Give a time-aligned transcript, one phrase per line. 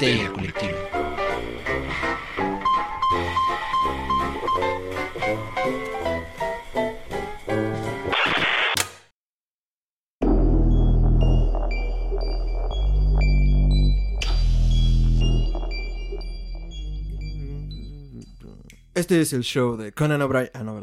[0.00, 0.78] Histeria Colectiva.
[18.94, 20.50] Este es el show de Conan O'Brien.
[20.54, 20.77] Ah.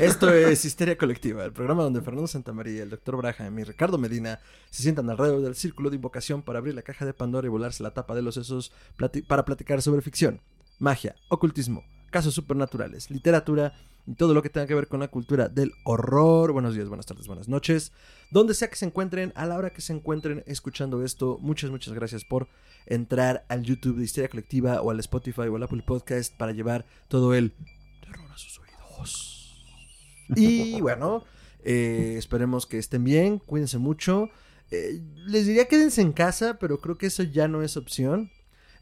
[0.00, 3.16] Esto es Histeria Colectiva, el programa donde Fernando Santamaría, el Dr.
[3.16, 4.40] Braham y Ricardo Medina
[4.70, 7.82] se sientan alrededor del círculo de invocación para abrir la caja de Pandora y volarse
[7.82, 8.72] la tapa de los sesos
[9.28, 10.40] para platicar sobre ficción,
[10.78, 13.74] magia, ocultismo, casos supernaturales, literatura
[14.06, 16.52] y todo lo que tenga que ver con la cultura del horror.
[16.52, 17.92] Buenos días, buenas tardes, buenas noches.
[18.30, 21.94] Donde sea que se encuentren, a la hora que se encuentren escuchando esto, muchas, muchas
[21.94, 22.48] gracias por
[22.86, 26.84] entrar al YouTube de Histeria Colectiva o al Spotify o al Apple Podcast para llevar
[27.08, 27.52] todo el
[28.00, 29.33] terror a sus oídos.
[30.34, 31.24] Y bueno,
[31.64, 34.28] eh, esperemos que estén bien, cuídense mucho.
[34.70, 38.30] Eh, les diría quédense en casa, pero creo que eso ya no es opción.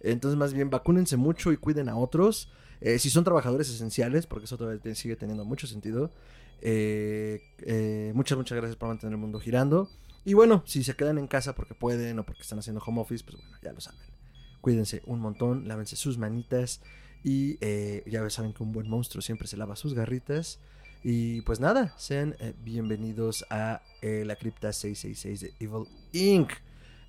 [0.01, 2.51] Entonces, más bien, vacúnense mucho y cuiden a otros.
[2.81, 6.12] Eh, si son trabajadores esenciales, porque eso todavía sigue teniendo mucho sentido.
[8.15, 9.89] Muchas, muchas gracias por mantener el mundo girando.
[10.25, 13.25] Y bueno, si se quedan en casa porque pueden o porque están haciendo home office,
[13.25, 14.01] pues bueno, ya lo saben.
[14.61, 16.81] Cuídense un montón, lávense sus manitas.
[17.23, 17.59] Y
[18.11, 20.59] ya saben que un buen monstruo siempre se lava sus garritas.
[21.05, 26.53] Y pues nada, sean eh, bienvenidos a eh, la cripta 666 de Evil Inc.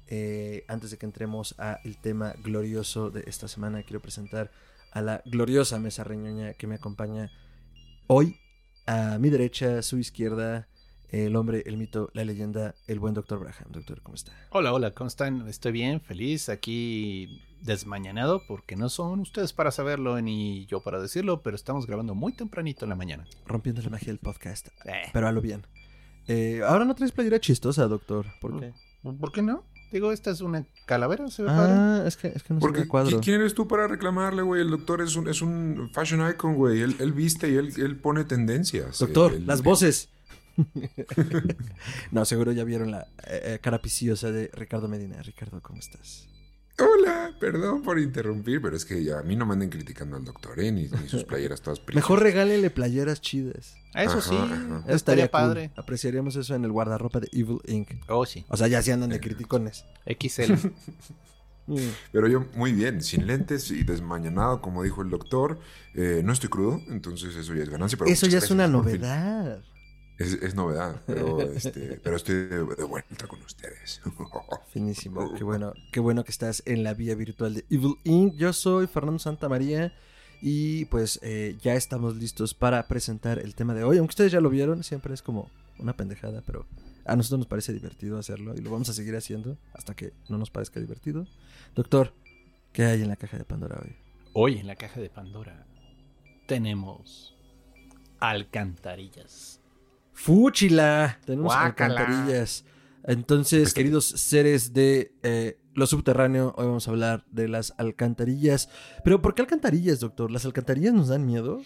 [0.08, 4.50] Eh, antes de que entremos a el tema glorioso de esta semana, quiero presentar
[4.92, 7.32] a la gloriosa mesa reñoña que me acompaña
[8.08, 8.40] hoy.
[8.88, 10.68] A mi derecha, a su izquierda,
[11.10, 13.72] el hombre, el mito, la leyenda, el buen doctor Braham.
[13.72, 14.32] Doctor, ¿cómo está?
[14.50, 15.48] Hola, hola, ¿cómo están?
[15.48, 21.42] Estoy bien, feliz, aquí desmañanado porque no son ustedes para saberlo ni yo para decirlo,
[21.42, 23.26] pero estamos grabando muy tempranito en la mañana.
[23.46, 25.66] Rompiendo la magia del podcast, Eh, pero a lo bien.
[26.28, 28.26] Eh, ahora no traes playera chistosa, doctor.
[28.42, 28.74] ¿Por qué?
[29.20, 29.64] ¿Por qué no?
[29.92, 31.74] Digo, esta es una calavera, se ve padre.
[31.76, 33.20] Ah, es que, es que no se ve cuadro.
[33.20, 34.62] ¿qui- ¿quién eres tú para reclamarle, güey?
[34.62, 36.82] El doctor es un, es un fashion icon, güey.
[36.82, 38.98] Él, él viste y él, él pone tendencias.
[39.00, 40.10] Doctor, Él- las voces.
[42.12, 45.22] no, seguro ya vieron la eh, cara piciosa de Ricardo Medina.
[45.22, 46.28] Ricardo, ¿cómo estás?
[46.80, 50.26] Hola, perdón por interrumpir, pero es que ya a mí no me anden criticando al
[50.26, 50.72] doctor, ¿eh?
[50.72, 51.86] Ni, ni sus playeras todas Mejor
[52.20, 52.24] preciosas.
[52.24, 53.76] regálele playeras chidas.
[53.94, 54.84] Ah, Eso Ajá, sí, ajá.
[54.88, 55.32] Eso estaría cool.
[55.32, 55.72] padre.
[55.76, 57.92] Apreciaríamos eso en el guardarropa de Evil Inc.
[58.08, 58.44] Oh, sí.
[58.50, 59.86] O sea, ya se andan de criticones.
[60.08, 60.54] XL.
[61.66, 61.78] Mm.
[62.12, 65.60] Pero yo muy bien, sin lentes y desmañanado, como dijo el doctor.
[65.94, 67.98] Eh, no estoy crudo, entonces eso ya es ganancia.
[67.98, 68.74] Pero Eso ya es una fin.
[70.24, 74.02] Es, es novedad, pero, este, pero estoy de, de vuelta con ustedes.
[74.70, 75.34] Finísimo.
[75.36, 78.36] Qué bueno, qué bueno que estás en la vía virtual de Evil Inc.
[78.36, 79.94] Yo soy Fernando Santamaría.
[80.46, 83.98] Y pues eh, ya estamos listos para presentar el tema de hoy.
[83.98, 86.66] Aunque ustedes ya lo vieron, siempre es como una pendejada, pero
[87.06, 90.38] a nosotros nos parece divertido hacerlo y lo vamos a seguir haciendo hasta que no
[90.38, 91.26] nos parezca divertido.
[91.76, 92.14] Doctor,
[92.74, 93.96] ¿qué hay en la caja de Pandora hoy?
[94.34, 95.66] Hoy en la caja de Pandora
[96.46, 97.34] tenemos
[98.20, 99.62] alcantarillas.
[100.14, 101.20] ¡Fúchila!
[101.26, 102.00] Tenemos Guácala.
[102.02, 102.66] alcantarillas.
[103.04, 108.70] Entonces, Esto- queridos seres de eh, lo subterráneo, hoy vamos a hablar de las alcantarillas.
[109.04, 110.32] Pero, ¿por qué alcantarillas, doctor?
[110.32, 111.62] ¿Las alcantarillas nos dan miedo?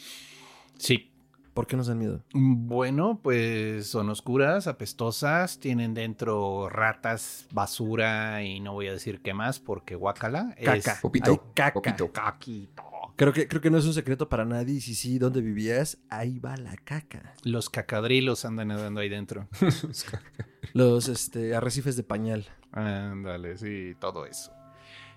[0.78, 1.12] Sí,
[1.54, 2.24] ¿Por qué nos dan miedo?
[2.36, 9.34] Bueno, pues son oscuras, apestosas, tienen dentro ratas, basura y no voy a decir qué
[9.34, 11.00] más porque guacala Caca.
[11.02, 11.74] Popito, Hay caca.
[11.74, 12.12] popito.
[12.12, 12.84] caquito.
[13.18, 14.76] Creo que, creo que no es un secreto para nadie.
[14.76, 15.98] Y si sí, ¿dónde vivías?
[16.10, 17.34] Ahí va la caca.
[17.44, 19.48] Los cacadrilos andan nadando ahí dentro.
[20.74, 22.46] Los este, arrecifes de pañal.
[22.72, 24.52] Ándale, sí, todo eso.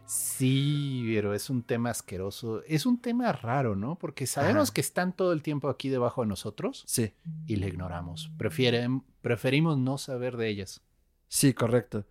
[0.06, 2.62] Sí, pero es un tema asqueroso.
[2.66, 3.96] Es un tema raro, ¿no?
[3.96, 4.74] Porque sabemos Ajá.
[4.74, 7.12] que están todo el tiempo aquí debajo de nosotros Sí,
[7.46, 8.30] y le ignoramos.
[8.36, 10.82] Prefieren, preferimos no saber de ellas.
[11.28, 12.06] sí, correcto.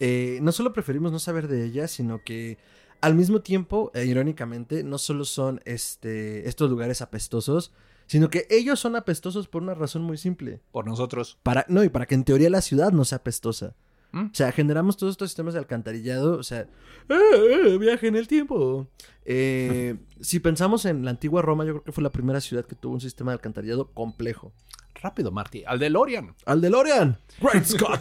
[0.00, 2.58] Eh, no solo preferimos no saber de ellas, sino que
[3.04, 7.70] al mismo tiempo, e irónicamente, no solo son este, estos lugares apestosos,
[8.06, 10.62] sino que ellos son apestosos por una razón muy simple.
[10.72, 11.38] Por nosotros.
[11.42, 13.74] Para, no, y para que en teoría la ciudad no sea apestosa.
[14.12, 14.26] ¿Mm?
[14.26, 16.38] O sea, generamos todos estos sistemas de alcantarillado.
[16.38, 16.68] O sea, ¡eh,
[17.10, 18.86] eh, viaje en el tiempo.
[19.26, 22.74] Eh, si pensamos en la antigua Roma, yo creo que fue la primera ciudad que
[22.74, 24.52] tuvo un sistema de alcantarillado complejo.
[24.94, 25.64] Rápido, Marty.
[25.66, 26.34] Al DeLorean.
[26.46, 27.18] ¡Al DeLorean!
[27.38, 28.00] ¡Great Scott!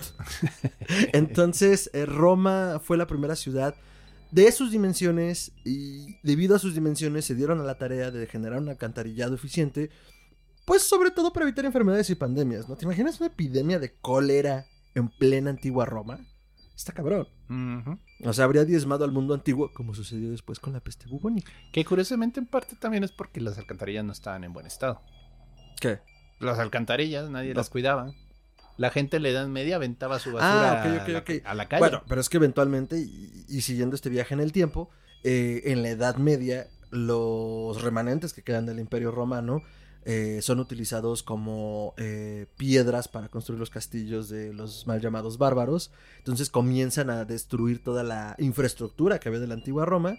[1.12, 3.76] Entonces, eh, Roma fue la primera ciudad
[4.34, 8.60] de sus dimensiones y debido a sus dimensiones se dieron a la tarea de generar
[8.60, 9.92] un alcantarillado eficiente,
[10.66, 12.76] pues sobre todo para evitar enfermedades y pandemias, ¿no?
[12.76, 14.66] ¿Te imaginas una epidemia de cólera
[14.96, 16.20] en plena antigua Roma?
[16.76, 17.28] Está cabrón.
[18.26, 21.52] O sea, habría diezmado al mundo antiguo, como sucedió después con la peste bubónica.
[21.72, 25.00] Que curiosamente en parte también es porque las alcantarillas no estaban en buen estado.
[25.80, 26.00] ¿Qué?
[26.40, 27.58] Las alcantarillas nadie No.
[27.60, 28.12] las cuidaba.
[28.78, 31.80] La gente le dan media aventaba su basura Ah, a, la, a la calle.
[31.80, 34.90] Bueno, pero es que eventualmente, y, y siguiendo este viaje en el tiempo,
[35.24, 39.62] eh, en la Edad Media los remanentes que quedan del Imperio Romano
[40.06, 45.92] eh, son utilizados como eh, piedras para construir los castillos de los mal llamados bárbaros.
[46.18, 50.18] Entonces comienzan a destruir toda la infraestructura que había de la antigua Roma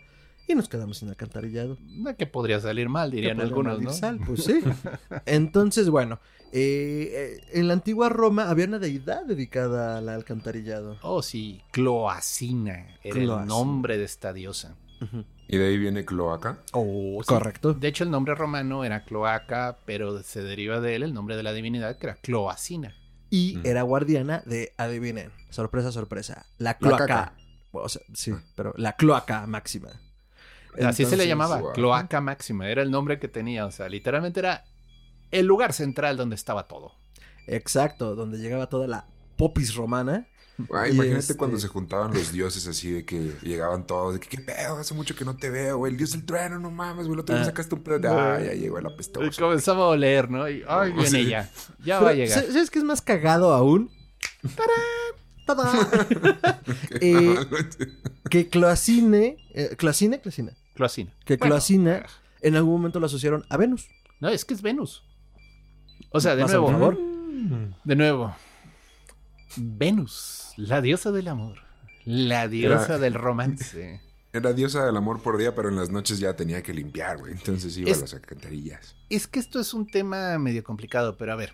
[0.48, 1.76] y nos quedamos sin alcantarillado.
[1.80, 3.92] No, que podría salir mal, dirían algunos, ¿no?
[3.92, 4.60] sal, pues sí.
[5.26, 6.18] Entonces, bueno,
[6.56, 10.96] eh, eh, en la antigua Roma había una deidad dedicada al alcantarillado.
[11.02, 13.42] Oh, sí, Cloacina era Cloacina.
[13.42, 14.76] el nombre de esta diosa.
[15.48, 16.58] Y de ahí viene cloaca.
[16.72, 17.26] Oh, sí.
[17.26, 17.74] Correcto.
[17.74, 21.42] De hecho, el nombre romano era Cloaca, pero se deriva de él el nombre de
[21.42, 22.94] la divinidad que era Cloacina.
[23.30, 23.68] Y Ujú.
[23.68, 27.34] era guardiana de, adivinen, sorpresa, sorpresa, la La cloaca.
[27.72, 28.40] O sea, sí, Ah.
[28.54, 29.88] pero la cloaca máxima.
[30.82, 31.72] Así se le llamaba, wow.
[31.72, 34.64] Cloaca Máxima, era el nombre que tenía, o sea, literalmente era
[35.38, 36.92] el lugar central donde estaba todo.
[37.46, 40.26] Exacto, donde llegaba toda la popis romana.
[40.72, 44.20] Ah, Y imagínate este- cuando se juntaban los dioses así de que llegaban todos, de
[44.20, 46.70] que qué pedo, hace mucho que no te veo, güey, el dios del trueno, no
[46.70, 47.46] mames, güey, lo otro día Ah.
[47.46, 48.18] sacaste un pedo de, No.
[48.18, 49.40] ah, ya llegó el Y apestoso.
[49.42, 50.48] comenzaba a oler, ¿no?
[50.48, 51.26] Y, ay, viene Sí.
[51.26, 51.50] ya,
[51.84, 52.38] ya va a llegar.
[52.38, 53.90] ¿sabes- ¿Sabes qué es más cagado aún?
[54.54, 55.14] ¡Tarán!
[55.44, 55.88] ¡Tarán!
[57.00, 57.36] Eh,
[58.30, 61.12] que Cloacine, eh, Cloacine, Cloacina, Cloacina.
[61.24, 62.06] que Bueno, Cloacina
[62.42, 63.88] en algún momento lo asociaron a Venus.
[64.20, 65.02] No, es que es Venus.
[66.16, 66.98] O sea, de ¿Más a nuevo, favor?
[67.82, 68.36] de nuevo.
[69.56, 71.58] Venus, la diosa del amor,
[72.04, 74.00] la diosa Era- del romance.
[74.32, 77.32] Era diosa del amor por día, pero en las noches ya tenía que limpiar, güey.
[77.32, 78.96] Entonces iba Es- a las alcantarillas.
[79.08, 81.52] Es que esto es un tema medio complicado, pero a ver,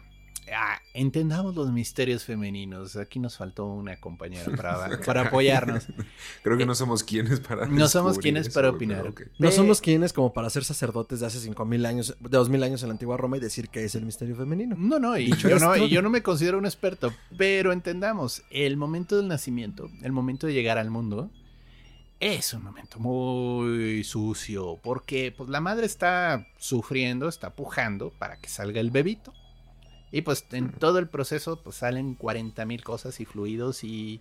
[0.55, 2.97] ah, entendamos los misterios femeninos.
[2.97, 5.87] Aquí nos faltó una compañera para, para apoyarnos.
[6.43, 7.67] Creo que Eh, no somos quienes para.
[7.67, 9.13] no somos quienes eso, para opinar.
[9.39, 12.89] No somos quienes como para ser sacerdotes de hace 5000 años, de 2000 años en
[12.89, 14.77] la antigua Roma y decir que es el misterio femenino.
[14.79, 17.73] No, no, y Dicho yo no, esto- y yo no me considero un experto, pero
[17.73, 21.31] entendamos, el momento del nacimiento, el momento de llegar al mundo,
[22.19, 28.49] es un momento muy sucio, porque pues la madre está sufriendo, está pujando para que
[28.51, 29.33] salga el bebito.
[30.13, 34.21] Y pues en todo el proceso pues salen 40 mil cosas y fluidos y...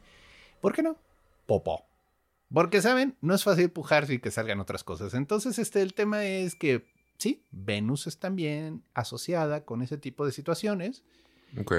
[0.62, 0.98] ¿Por qué no?
[1.46, 1.90] Popó.
[2.54, 3.16] Porque, ¿saben?
[3.22, 5.14] No es fácil pujar sin que salgan otras cosas.
[5.14, 6.86] Entonces, este, el tema es que,
[7.18, 11.04] sí, Venus es también asociada con ese tipo de situaciones.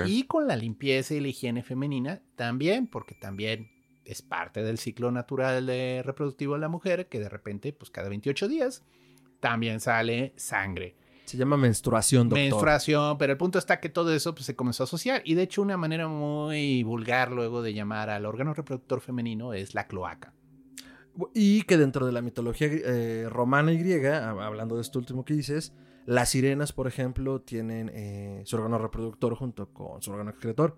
[0.07, 3.71] Y con la limpieza y la higiene femenina también, porque también
[4.05, 8.09] es parte del ciclo natural de reproductivo de la mujer, que de repente, pues cada
[8.09, 8.83] 28 días,
[9.39, 10.97] también sale sangre.
[11.31, 12.41] Se llama menstruación, doctor.
[12.43, 15.23] Menstruación, pero el punto está que todo eso pues, se comenzó a asociar.
[15.25, 19.75] Y de hecho, una manera muy vulgar luego de llamar al órgano reproductor femenino es
[19.75, 20.35] la cloaca.
[21.35, 25.25] Y que dentro de la mitología eh, romana y griega, hab- hablando de esto último
[25.25, 25.73] que dices,
[26.05, 30.77] las sirenas, por ejemplo, tienen eh, su órgano reproductor junto con su órgano excretor.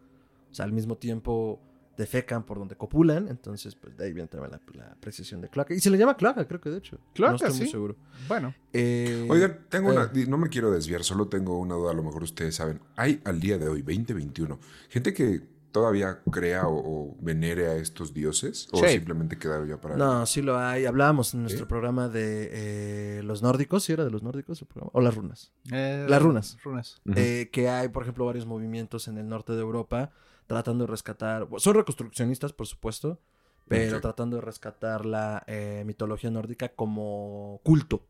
[0.50, 1.60] O sea, al mismo tiempo
[1.96, 3.28] defecan por donde copulan.
[3.28, 5.74] Entonces, pues de ahí viene también la, la precisión de cloaca.
[5.74, 6.98] Y se le llama cloaca, creo que de hecho.
[7.14, 7.72] Cloaca, no estoy muy sí.
[7.72, 7.96] seguro.
[8.28, 10.06] Bueno, Eh, Oigan, tengo eh, una.
[10.06, 11.90] di- No me quiero desviar, solo tengo una duda.
[11.90, 12.80] A lo mejor ustedes saben.
[12.96, 14.58] Hay al día de hoy, 2021,
[14.88, 15.42] gente que
[15.72, 16.74] todavía crea o,
[17.12, 18.68] o venere a estos dioses.
[18.72, 18.88] O Sí.
[18.90, 19.96] simplemente quedaron ya para.
[19.96, 20.84] No, sí lo hay.
[20.84, 21.68] Hablábamos en nuestro ¿Sí?
[21.68, 24.90] programa de eh, los nórdicos, ¿sí era de los nórdicos el programa?
[24.94, 25.52] O las runas.
[25.72, 26.58] eh, Las runas.
[26.62, 27.00] Runas.
[27.16, 30.10] Eh, que hay, por ejemplo, varios movimientos en el norte de Europa
[30.52, 33.18] tratando de rescatar, bueno, son reconstruccionistas, por supuesto,
[33.66, 38.06] pero tratando de rescatar la eh, mitología nórdica como culto.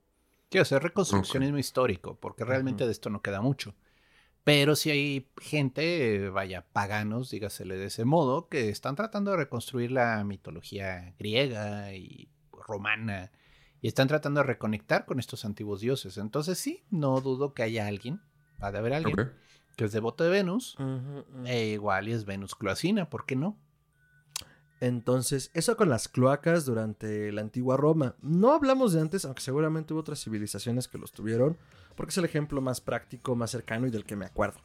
[0.51, 3.77] Quiero hacer reconstruccionismo histórico, porque realmente de esto no queda mucho.
[4.43, 9.93] Pero si hay gente, vaya, paganos, dígasele de ese modo, que están tratando de reconstruir
[9.93, 13.31] la mitología griega y romana
[13.81, 16.19] y están tratando de reconectar con estos antiguos dioses.
[16.19, 18.21] Entonces sí, no dudo que haya alguien,
[18.59, 19.29] ha de haber alguien, Ok.
[19.77, 20.77] Que es devoto de Venus,
[21.45, 23.57] e igual y es Venus Cloacina, ¿por qué no?
[24.81, 28.17] Entonces, eso con las cloacas durante la antigua Roma.
[28.21, 31.57] No hablamos de antes, aunque seguramente hubo otras civilizaciones que los tuvieron,
[31.95, 34.59] porque es el ejemplo más práctico, más cercano y del que me acuerdo.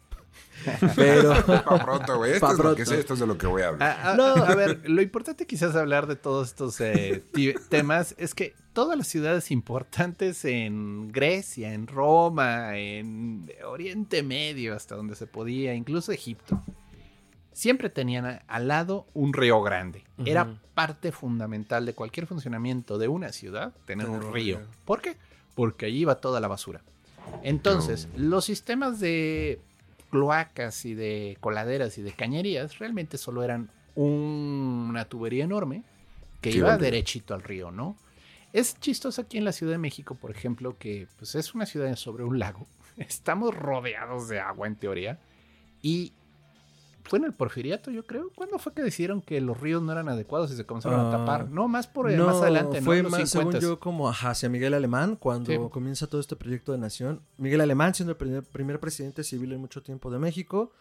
[0.96, 1.34] Pero...
[1.46, 2.34] Pa' pronto, güey.
[2.34, 2.92] Esto Pa' es lo que pronto.
[2.92, 3.90] sé, esto es de lo que voy a hablar.
[3.90, 4.26] A, a- No.
[4.36, 7.24] a ver, lo importante quizás hablar de todos estos eh,
[7.70, 14.96] temas es que todas las ciudades importantes en Grecia, en Roma, en Oriente Medio, hasta
[14.96, 16.62] donde se podía, incluso Egipto,
[17.54, 20.04] siempre tenían al lado un río grande.
[20.26, 24.60] Era parte fundamental de cualquier funcionamiento de una ciudad tener un río.
[24.86, 25.18] ¿Por qué?
[25.56, 26.82] Porque allí iba toda la basura.
[27.42, 29.60] Entonces, los sistemas de
[30.10, 35.84] cloacas y de coladeras y de cañerías realmente solo eran un- una tubería enorme
[36.42, 36.84] que Sí, iba vale.
[36.84, 37.98] derechito al río, ¿no?
[38.54, 41.96] Es chistoso aquí en la Ciudad de México, por ejemplo, que pues, es una ciudad
[41.96, 42.66] sobre un lago.
[42.98, 45.20] Estamos rodeados de agua en teoría.
[45.82, 46.14] Y
[47.08, 48.32] fue en el porfiriato, yo creo.
[48.36, 51.12] ¿Cuándo fue que decidieron que los ríos no eran adecuados y se comenzaron a Ah,
[51.12, 51.50] tapar?
[51.50, 52.86] No, más por No, más adelante, ¿no?
[52.86, 53.62] fue En los más, según 50s.
[53.62, 55.58] yo, como hacia Miguel Alemán, cuando Sí.
[55.72, 57.22] comienza todo este proyecto de nación.
[57.38, 60.72] Miguel Alemán, siendo el primer, primer presidente civil en mucho tiempo de México,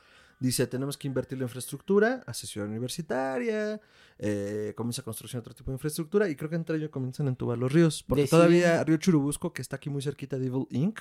[0.40, 3.80] dice, tenemos que invertir en infraestructura, hace ciudad universitaria,
[4.18, 7.30] eh, comienza construcción de otro tipo de infraestructura, y creo que entre ellos comienzan a
[7.30, 8.02] entubar los ríos.
[8.02, 11.00] Porque todavía Río Churubusco, que está aquí muy cerquita de Evil Inc.,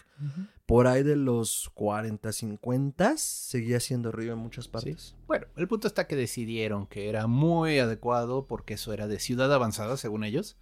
[0.65, 5.15] por ahí de los 40, 50, seguía siendo río en muchas partes.
[5.27, 9.54] Bueno, el punto está que decidieron que era muy adecuado porque eso era de ciudad
[9.54, 10.58] avanzada, según ellos,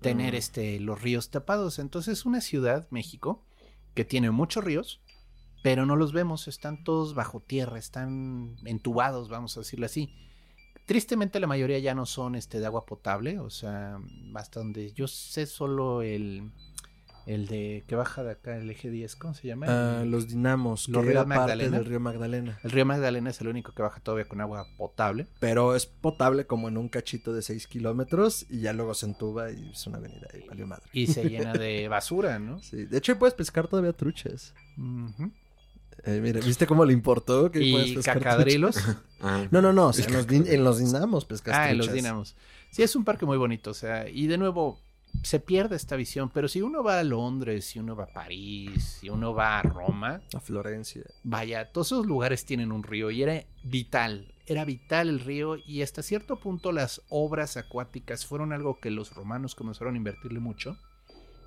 [0.00, 1.78] tener este los ríos tapados.
[1.78, 3.44] Entonces, una ciudad, México,
[3.94, 5.00] que tiene muchos ríos,
[5.64, 10.14] pero no los vemos, están todos bajo tierra, están entubados, vamos a decirlo así.
[10.84, 13.98] Tristemente la mayoría ya no son este de agua potable, o sea,
[14.34, 16.50] hasta donde yo sé solo el
[17.26, 19.64] el de que baja de acá el eje 10, ¿cómo se llama?
[19.70, 21.78] Ah, los dinamos, Los parte Magdalena.
[21.78, 22.58] del río Magdalena.
[22.62, 25.26] el río Magdalena es el único que baja todavía con agua potable.
[25.40, 29.50] Pero es potable como en un cachito de 6 kilómetros y ya luego se entuba
[29.50, 30.84] y es una avenida y valió madre.
[30.92, 32.58] y se llena de basura, ¿no?
[32.58, 34.52] Sí, de hecho puedes pescar todavía truchas.
[34.76, 35.32] Ujú.
[36.06, 38.76] Eh, mira, ¿viste cómo le importó que puedes Y cacadrilos.
[39.20, 41.78] Ah, No, no, no, o sea, en, los din- en los dinamos pescas ah, en
[41.78, 42.36] los dinamos.
[42.70, 44.78] Sí, es un parque muy bonito, o sea, y de nuevo
[45.22, 48.98] se pierde esta visión, pero si uno va a Londres, si uno va a París,
[49.00, 51.04] si uno va a Roma, A Florencia.
[51.22, 55.80] vaya, todos esos lugares tienen un río y era vital, era vital el río y
[55.80, 60.76] hasta cierto punto las obras acuáticas fueron algo que los romanos comenzaron a invertirle mucho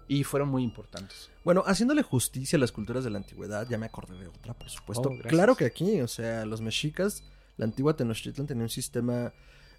[0.07, 1.29] y fueron muy importantes.
[1.43, 4.69] Bueno, haciéndole justicia a las culturas de la antigüedad, ya me acordé de otra, por
[4.69, 5.09] supuesto.
[5.09, 7.23] Oh, claro que aquí, o sea, los mexicas,
[7.57, 9.33] la antigua Tenochtitlan tenía un sistema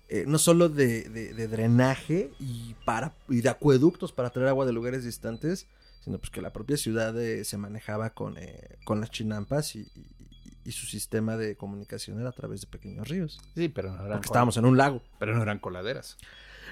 [0.08, 4.64] eh, no solo de, de- de drenaje y, para, y de acueductos para traer agua
[4.64, 5.66] de lugares distantes,
[6.02, 9.80] sino pues que la propia ciudad eh, se manejaba con, eh, con las chinampas y,
[9.80, 10.06] y-
[10.64, 13.38] y su sistema de comunicación era a través de pequeños ríos.
[13.54, 15.02] Sí, pero no eran, Porque estábamos en un lago.
[15.18, 16.16] pero no eran coladeras.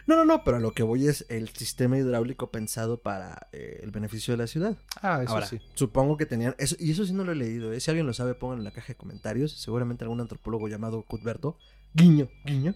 [0.07, 3.81] No, no, no, pero a lo que voy es el sistema hidráulico pensado para eh,
[3.83, 4.77] el beneficio de la ciudad.
[5.03, 5.61] Ah, eso Ahora, sí.
[5.75, 6.55] supongo que tenían.
[6.59, 7.73] Eso, y eso sí no lo he leído.
[7.73, 7.81] ¿eh?
[7.81, 9.53] Si alguien lo sabe, pongan en la caja de comentarios.
[9.53, 11.57] Seguramente algún antropólogo llamado Cuthberto.
[11.95, 12.75] Guiño, guiño.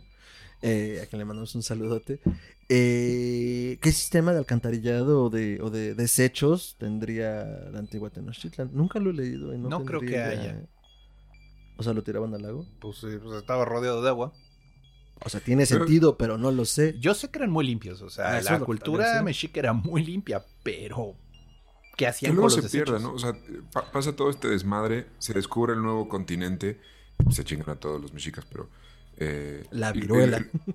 [0.62, 2.20] eh, a quien le mandamos un saludote.
[2.68, 8.70] Eh, ¿Qué sistema de alcantarillado o de, o de desechos tendría la antigua Tenochtitlan?
[8.72, 9.52] Nunca lo he leído.
[9.54, 10.52] y no No creo que haya.
[10.52, 10.66] ¿eh?
[11.76, 12.66] O sea, lo tiraban al lago.
[12.80, 14.32] Pues, sí, pues estaba rodeado de agua.
[15.22, 16.96] O sea, tiene sentido, pero no lo sé.
[16.98, 20.04] Yo sé que eran muy limpios, o Ah, sea, eso la cultura mexica era muy
[20.04, 21.16] limpia, pero
[21.96, 23.02] ¿qué Que hacían luego con se los pierde, desechos?
[23.02, 23.12] ¿no?
[23.14, 23.34] O sea,
[23.72, 26.80] pa- pasa todo este desmadre, se descubre el nuevo continente,
[27.30, 28.70] se chingan a todos los mexicas, pero...
[29.16, 30.38] eh, La viruela.
[30.38, 30.50] el-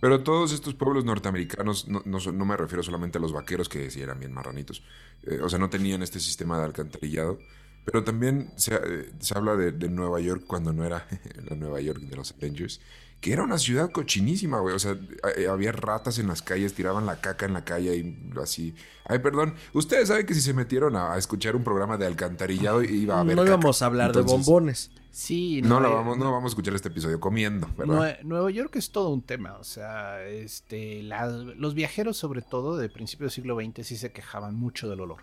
[0.00, 4.00] pero todos estos pueblos norteamericanos, no, no, me refiero solamente a los vaqueros, que sí
[4.02, 4.82] eran bien marranitos,
[5.22, 7.38] eh, o sea, no tenían este sistema de alcantarillado,
[7.84, 11.06] pero también se, eh, se habla de, de Nueva York cuando no era
[11.48, 12.80] la Nueva York de los Avengers,
[13.20, 14.74] que era una ciudad cochinísima, güey.
[14.74, 14.96] O sea,
[15.36, 18.74] eh, había ratas en las calles, tiraban la caca en la calle y así.
[19.04, 19.54] Ay, perdón.
[19.72, 23.20] Ustedes saben que si se metieron a, a escuchar un programa de alcantarillado iba a
[23.20, 23.54] haber no caca.
[23.56, 24.90] íbamos a hablar de bombones.
[25.10, 27.96] Sí, No, Nueva- vamos, no vamos a escuchar este episodio comiendo, ¿verdad?
[27.96, 32.76] Nue- Nueva York es todo un tema, o sea, este, la- los viajeros sobre todo
[32.76, 35.22] de principio del siglo XX sí se quejaban mucho del olor,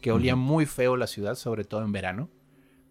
[0.00, 2.30] que olía muy feo la ciudad, sobre todo en verano,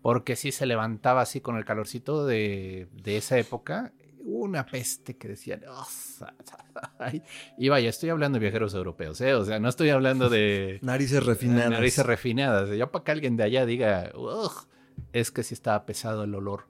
[0.02, 3.92] porque sí se levantaba así con el calorcito de, de esa época,
[4.24, 5.88] una peste que decían, "Oh,
[7.00, 7.24] ay".
[7.58, 9.34] y vaya, estoy hablando de viajeros europeos, ¿eh?
[9.34, 11.72] o sea, no estoy hablando de Narices refinadas.
[11.72, 14.12] narices refinadas, ya para que alguien de allá diga,
[15.14, 16.68] es que sí estaba pesado el olor.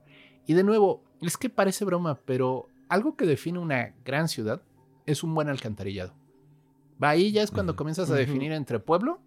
[0.47, 4.61] Y de nuevo, es que parece broma, pero algo que define una gran ciudad
[5.05, 6.13] es un buen alcantarillado.
[7.01, 9.21] Va ahí ya es cuando comienzas a definir entre pueblo,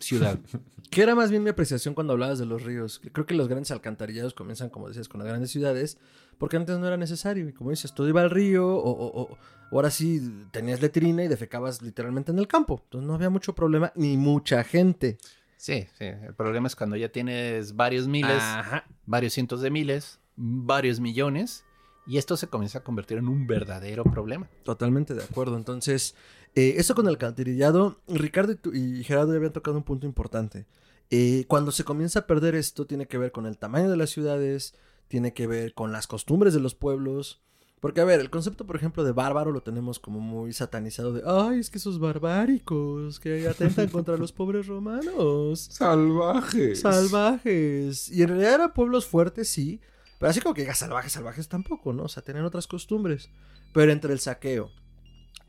[0.00, 0.38] ciudad.
[0.90, 3.00] Que era más bien mi apreciación cuando hablabas de los ríos.
[3.12, 5.98] Creo que los grandes alcantarillados comienzan, como decías, con las grandes ciudades,
[6.36, 7.48] porque antes no era necesario.
[7.48, 9.38] Y como dices, todo iba al río, o, o- o-
[9.70, 12.80] ahora sí tenías letrina y defecabas literalmente en el campo.
[12.82, 15.16] Entonces no había mucho problema, ni mucha gente.
[15.56, 16.06] Sí, sí.
[16.06, 18.84] El problema es cuando ya tienes varios miles, Ajá.
[19.06, 21.64] varios cientos de miles, varios millones,
[22.04, 24.48] y esto se comienza a convertir en un verdadero problema.
[24.64, 25.56] Totalmente de acuerdo.
[25.56, 26.16] Entonces,
[26.54, 30.66] eh, eso con el alcantarillado, Ricardo y, Gerardo ya habían tocado un punto importante.
[31.10, 34.10] Eh, cuando se comienza a perder esto, tiene que ver con el tamaño de las
[34.10, 34.74] ciudades,
[35.08, 37.42] tiene que ver con las costumbres de los pueblos.
[37.80, 41.22] Porque, a ver, el concepto, por ejemplo, de bárbaro lo tenemos como muy satanizado de,
[41.24, 45.68] ay, es que esos barbáricos que atentan contra los pobres romanos.
[45.72, 46.80] Salvajes.
[46.80, 48.10] Salvajes.
[48.10, 49.80] Y en realidad eran pueblos fuertes, sí.
[50.18, 52.02] Pero así como que digas salvajes, salvajes tampoco, ¿no?
[52.02, 53.30] O sea, tenían otras costumbres.
[53.72, 54.70] Pero entre el saqueo,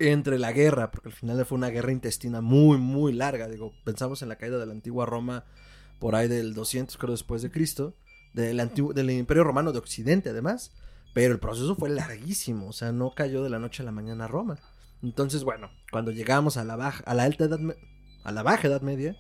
[0.10, 3.48] entre la guerra, porque al final fue una guerra intestina muy, muy larga.
[3.48, 5.46] Digo, pensamos en la caída de la antigua Roma
[6.00, 7.96] por ahí del 200, creo, después de Cristo.
[8.34, 10.72] del, antiguo, del Imperio Romano de Occidente, además.
[11.14, 14.26] Pero el proceso fue larguísimo, o sea, no cayó de la noche a la mañana
[14.26, 14.58] a Roma.
[15.04, 17.60] Entonces, bueno, cuando llegamos a la baja, a la alta edad,
[18.24, 19.18] a la baja edad media,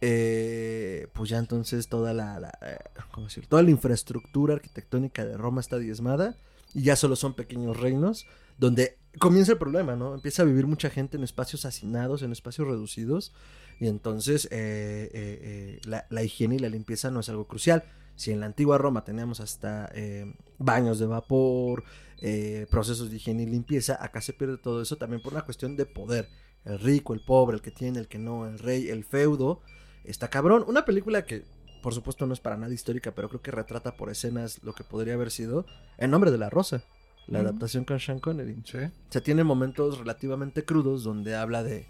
[0.00, 2.76] eh, pues ya entonces toda la, la, eh,
[3.12, 3.46] ¿cómo decir?
[3.46, 6.36] Toda la infraestructura arquitectónica de Roma está diezmada
[6.74, 8.26] y ya solo son pequeños reinos
[8.58, 10.14] donde comienza el problema, ¿no?
[10.14, 13.32] Empieza a vivir mucha gente en espacios hacinados, en espacios reducidos
[13.80, 17.84] y entonces eh, eh, eh, la, higiene y la limpieza no es algo crucial.
[18.14, 21.84] Si en la antigua Roma teníamos hasta eh, baños de vapor,
[22.70, 25.86] procesos de higiene y limpieza, acá se pierde todo eso también por una cuestión de
[25.86, 26.28] poder.
[26.64, 29.60] El rico, el pobre, el que tiene, el que no, el rey, el feudo.
[30.04, 30.64] Está cabrón.
[30.68, 31.42] Una película que,
[31.82, 34.84] por supuesto, no es para nada histórica, pero creo que retrata por escenas lo que
[34.84, 35.66] podría haber sido
[35.98, 36.84] El nombre de la rosa.
[37.28, 38.62] La adaptación con Sean Connery.
[38.64, 38.78] Sí.
[38.78, 41.86] O sea, tiene momentos relativamente crudos donde habla de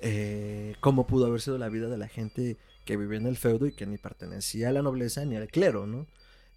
[0.00, 3.66] eh, cómo pudo haber sido la vida de la gente que vivía en el feudo
[3.66, 6.06] y que ni pertenecía a la nobleza ni al clero, ¿no?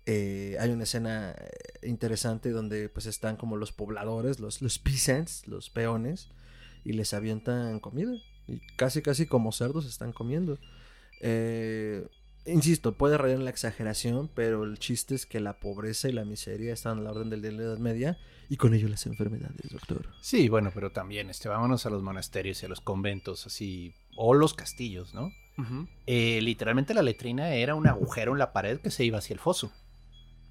[0.05, 5.45] Eh, hay una escena eh, interesante donde pues están como los pobladores, los, los peasants,
[5.47, 6.29] los peones,
[6.85, 8.13] y les avientan comida.
[8.47, 10.57] Y casi, casi como cerdos están comiendo.
[11.19, 12.07] Eh,
[12.47, 16.25] insisto, puede rayar en la exageración, pero el chiste es que la pobreza y la
[16.25, 18.17] miseria están a la orden del día en la Edad Media
[18.49, 20.07] y con ello las enfermedades, doctor.
[20.21, 24.33] Sí, bueno, pero también, este, vámonos a los monasterios y a los conventos, así, o
[24.33, 25.31] los castillos, ¿no?
[26.05, 29.39] Eh, literalmente la letrina era un agujero en la pared que se iba hacia el
[29.39, 29.71] foso.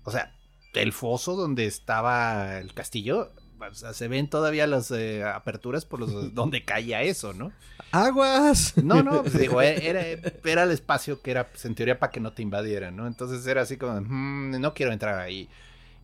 [0.03, 0.35] O sea,
[0.75, 6.01] el foso donde estaba el castillo, o sea, se ven todavía las eh, aperturas por
[6.01, 7.53] los donde caía eso, ¿no?
[7.93, 8.75] ¡Aguas!
[8.77, 10.03] No, no, pues digo, eh, era,
[10.45, 13.07] era el espacio que era, pues, en teoría, para que no te invadieran, ¿no?
[13.07, 15.49] Entonces era así como, "Mm, no quiero entrar ahí.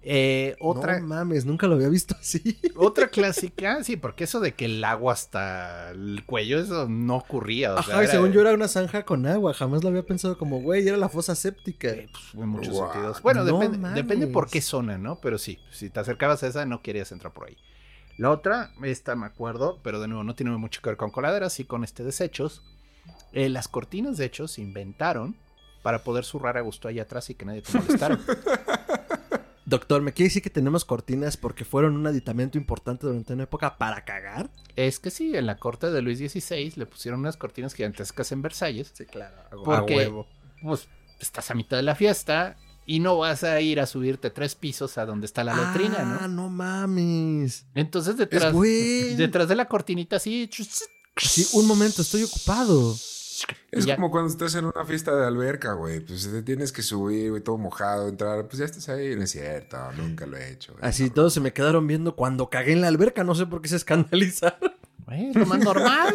[0.04, 2.58] Eh, otra, No mames, nunca lo había visto así.
[2.76, 7.74] otra clásica, sí, porque eso de que el agua hasta el cuello, eso no ocurría.
[7.74, 9.54] O sea, Ajá, y era- según yo era una zanja con agua.
[9.54, 11.88] Jamás lo había pensado como, güey, era la fosa séptica.
[11.88, 13.22] eh, pues, en muchos sentidos.
[13.22, 13.94] Bueno, No depende, mames.
[13.96, 15.20] depende por qué zona, ¿no?
[15.20, 17.56] Pero sí, si te acercabas a esa, no querías entrar por ahí.
[18.18, 21.52] La otra, esta me acuerdo, pero de nuevo no tiene mucho que ver con coladeras,
[21.52, 22.62] sí con este desechos.
[23.32, 25.36] Eh, las cortinas de hecho se inventaron
[25.82, 28.18] para poder zurrar a gusto ahí atrás y que nadie te molestara.
[29.72, 33.78] Doctor, ¿me quiere decir que tenemos cortinas porque fueron un aditamento importante durante una época
[33.78, 34.50] para cagar?
[34.76, 38.42] es que sí, en la corte de Luis XVI le pusieron unas cortinas gigantescas en
[38.42, 38.90] Versalles.
[38.92, 39.34] Sí, claro.
[39.64, 40.12] Porque,
[40.62, 40.88] pues,
[41.20, 44.98] estás a mitad de la fiesta y no vas a ir a subirte tres pisos
[44.98, 46.28] a donde está la letrina, Ah, ¿no?
[46.28, 47.64] no mames.
[47.74, 48.54] Entonces detrás,
[49.16, 50.50] detrás de la cortinita así...
[51.16, 52.94] Sí, un momento, estoy ocupado.
[53.72, 56.00] Es ya- como cuando estás en una fiesta de alberca, güey.
[56.00, 58.46] Pues te tienes que subir, güey, todo mojado, entrar.
[58.46, 59.16] Pues ya estás ahí.
[59.16, 60.72] No es cierto, nunca lo he hecho.
[60.74, 60.84] güey.
[60.86, 63.24] Así todos se me quedaron viendo cuando cagué en la alberca.
[63.24, 64.72] No sé por qué se escandalizaron.
[65.06, 66.14] Güey, es lo más normal.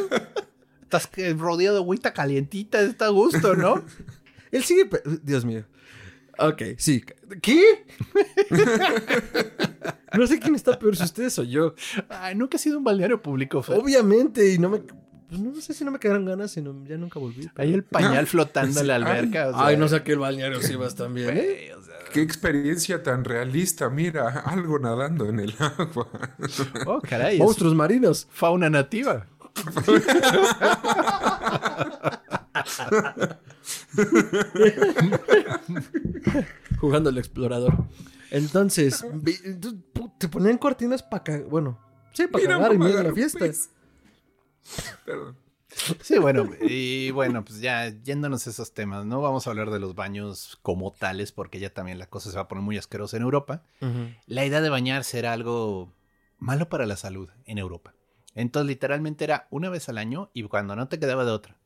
[0.83, 3.83] Estás que- rodeado de agüita calientita, está a gusto, ¿no?
[4.51, 4.89] Él sigue...
[5.23, 5.65] Dios mío.
[6.39, 7.03] Ok, sí.
[7.41, 7.85] ¿Qué?
[10.17, 11.73] no sé quién está peor, si ustedes o yo.
[12.09, 13.77] Ay, nunca he sido un balneario público, Fer.
[13.77, 14.81] Obviamente, y no me...
[15.29, 17.49] pues no sé si no me quedaron ganas, sino ya nunca volví.
[17.55, 19.49] Ahí el pañal flotando en la alberca.
[19.49, 21.43] o sea, Ay, no saqué el balneario, sí vas también, ¿eh?
[21.43, 23.89] güey, o sea, Qué experiencia tan realista.
[23.89, 26.07] Mira, algo nadando en el agua.
[26.85, 27.35] oh, caray.
[27.35, 28.27] es Monstruos marinos.
[28.31, 29.27] fauna nativa.
[36.79, 37.73] Jugando al explorador.
[38.31, 39.05] Entonces,
[40.17, 41.43] te ponían cortinas para cagar.
[41.43, 41.79] Bueno,
[42.13, 43.39] sí, para cagar en medio de la fiesta.
[43.39, 43.69] pez.
[45.05, 45.37] Perdón.
[46.01, 49.21] Sí, bueno, y bueno, pues ya yéndonos a esos temas, ¿no?
[49.21, 52.43] Vamos a hablar de los baños como tales, porque ya también la cosa se va
[52.43, 53.63] a poner muy asquerosa en Europa.
[54.27, 55.93] La idea de bañarse era algo
[56.39, 57.93] malo para la salud en Europa.
[58.33, 61.57] Entonces, literalmente era una vez al año y cuando no te quedaba de otra.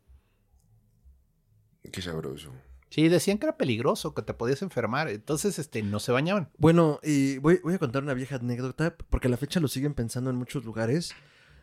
[1.92, 2.52] Qué sabroso.
[2.90, 5.10] Sí, decían que era peligroso, que te podías enfermar.
[5.10, 6.50] Entonces, este, no se bañaban.
[6.58, 9.94] Bueno, y voy, voy a contar una vieja anécdota, porque a la fecha lo siguen
[9.94, 11.14] pensando en muchos lugares.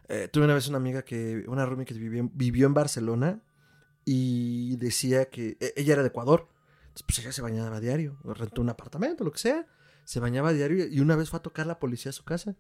[0.09, 3.41] Eh, tuve una vez una amiga que, una roomie que vivió, en- Barcelona
[4.05, 6.49] y decía que e- ella era de Ecuador.
[6.89, 9.67] Entonces, pues ella se bañaba a diario, rentó un apartamento, lo que sea.
[10.05, 12.57] Se bañaba a diario y una vez fue a tocar la policía a su casa.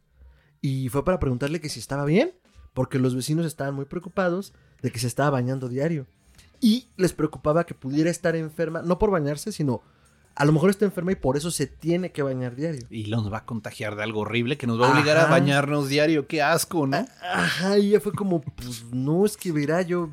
[0.60, 2.34] Y fue para preguntarle que si estaba bien,
[2.74, 6.06] porque los vecinos estaban muy preocupados de que se estaba bañando diario.
[6.60, 9.80] Y les preocupaba que pudiera estar enferma, no por bañarse, sino
[10.38, 12.86] a lo mejor está enferma y por eso se tiene que bañar diario.
[12.90, 15.88] Y nos va a contagiar de algo horrible que nos va a obligar a bañarnos
[15.88, 16.26] diario.
[16.26, 17.06] Qué asco, ¿no?
[17.22, 20.08] Ajá, y ella fue como, pues no, es que verá, yo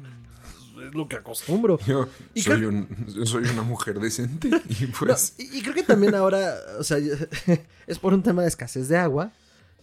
[0.87, 1.79] es lo que acostumbro.
[1.87, 2.87] Yo Y soy, creo- un,
[3.25, 5.35] soy una mujer decente y No, pues...
[5.37, 6.97] y, y creo que también ahora, o sea,
[7.87, 9.31] es por un tema de escasez de agua,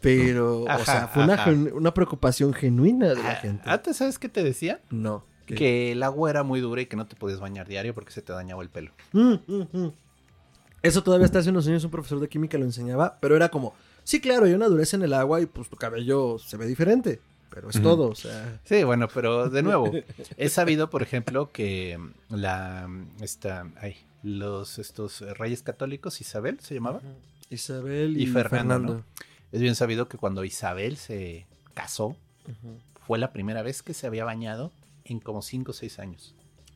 [0.00, 3.70] pero, o sea, fue una, preocupación genuina de la Ah, gente.
[3.70, 4.80] Antes, ¿sabes qué te decía?
[4.90, 5.24] No.
[5.46, 5.54] ¿qué?
[5.54, 8.20] Que el agua era muy dura y que no te podías bañar diario porque se
[8.22, 8.90] te dañaba el pelo.
[9.12, 9.92] Mm, mm, mm.
[10.82, 13.74] Eso todavía hasta hace unos años un profesor de química lo enseñaba, pero era como,
[14.04, 17.20] sí, claro, hay una dureza en el agua y pues tu cabello se ve diferente,
[17.50, 18.60] pero es todo, o sea...
[18.64, 19.92] Sí, bueno, pero de nuevo,
[20.36, 22.88] he sabido, por ejemplo, que la
[23.20, 27.00] esta, ay, los estos reyes católicos, Isabel se llamaba.
[27.50, 28.94] Isabel y, Y Fernando, Fernando.
[28.94, 29.04] ¿no?
[29.52, 32.16] Es bien sabido que cuando Isabel se casó,
[33.06, 34.72] fue la primera vez que se había bañado
[35.04, 36.34] en como 5 o 6 años.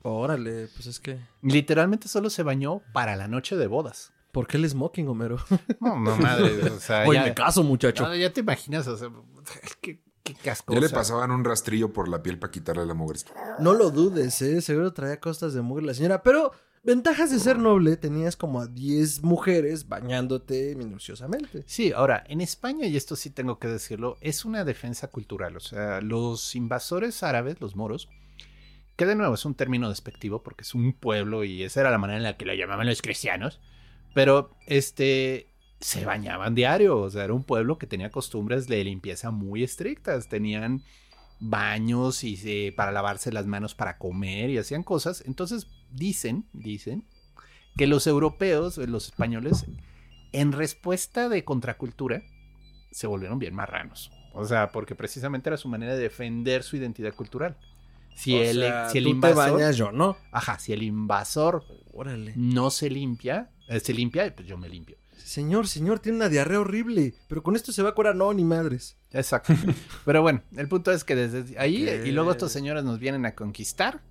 [0.08, 1.18] Órale, pues es que...
[1.42, 4.12] Literalmente solo se bañó para la noche de bodas.
[4.30, 5.38] ¿Por qué el smoking, Homero?
[5.80, 8.06] No, no madre, o sea, Hoy ya, me caso, muchacho.
[8.06, 9.08] no, ya te imaginas, o sea,
[9.80, 10.72] qué, qué casco.
[10.74, 13.18] Ya le pasaban un rastrillo por la piel para quitarle la mugre.
[13.58, 14.60] No lo dudes, ¿eh?
[14.60, 16.22] Seguro traía costas de mugre la señora.
[16.22, 16.52] Pero
[16.84, 21.64] ventajas de ser noble, tenías como a 10 mujeres bañándote minuciosamente.
[21.66, 25.56] Sí, ahora, en España, y esto sí tengo que decirlo, es una defensa cultural.
[25.56, 28.08] O sea, los invasores árabes, los moros,
[28.96, 31.98] que de nuevo es un término despectivo porque es un pueblo y esa era la
[31.98, 33.60] manera en la que lo llamaban los cristianos,
[34.14, 35.48] pero este
[35.80, 40.28] se bañaban diario, o sea, era un pueblo que tenía costumbres de limpieza muy estrictas,
[40.28, 40.82] tenían
[41.38, 45.22] baños y se- para lavarse las manos para comer y hacían cosas.
[45.26, 47.04] Entonces dicen, dicen
[47.76, 49.66] que los europeos, eh, los españoles,
[50.32, 52.22] en respuesta de contracultura,
[52.90, 54.10] se volvieron bien marranos.
[54.32, 57.56] O sea, porque precisamente era su manera de defender su identidad cultural.
[58.16, 60.16] Si O el, sea, si el tú te invasor, bañas, yo no.
[60.32, 62.32] ajá, si el invasor Órale.
[62.34, 64.96] no se limpia, eh, se limpia, pues yo me limpio.
[65.16, 67.14] Señor, señor, tiene una diarrea horrible.
[67.28, 68.14] Pero con esto se va a curar.
[68.16, 68.96] No, ni madres.
[69.12, 69.52] Exacto.
[70.04, 73.34] Pero bueno, el punto es que desde ahí y luego estos señores nos vienen a
[73.34, 74.02] conquistar.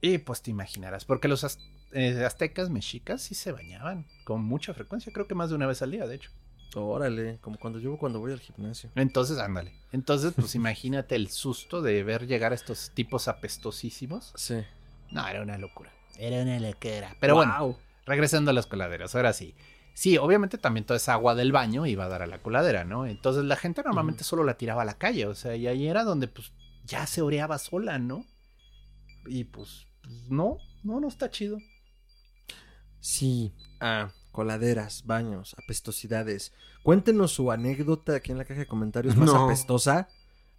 [0.00, 1.58] Y pues te imaginarás, porque los az-
[1.92, 5.80] eh, aztecas mexicas sí se bañaban con mucha frecuencia, creo que más de una vez
[5.82, 6.30] al día, de hecho.
[6.76, 8.90] Órale, como cuando yo cuando voy al gimnasio.
[8.94, 9.72] Entonces, ándale.
[9.92, 14.32] Entonces, pues imagínate el susto de ver llegar a estos tipos apestosísimos.
[14.36, 14.62] Sí.
[15.10, 15.92] No, era una locura.
[16.18, 17.16] Era una locura.
[17.20, 19.54] Pero bueno, regresando a las coladeras, ahora sí.
[19.94, 23.06] Sí, obviamente también toda esa agua del baño iba a dar a la coladera, ¿no?
[23.06, 26.02] Entonces la gente normalmente solo la tiraba a la calle, o sea, y ahí era
[26.02, 26.52] donde pues
[26.84, 28.26] ya se oreaba sola, ¿no?
[29.26, 31.58] Y pues, pues, no, no, no está chido.
[32.98, 33.52] Sí.
[33.80, 36.52] Ah, coladeras, baños, apestosidades.
[36.82, 39.46] Cuéntenos su anécdota aquí en la caja de comentarios más No.
[39.46, 40.08] apestosa.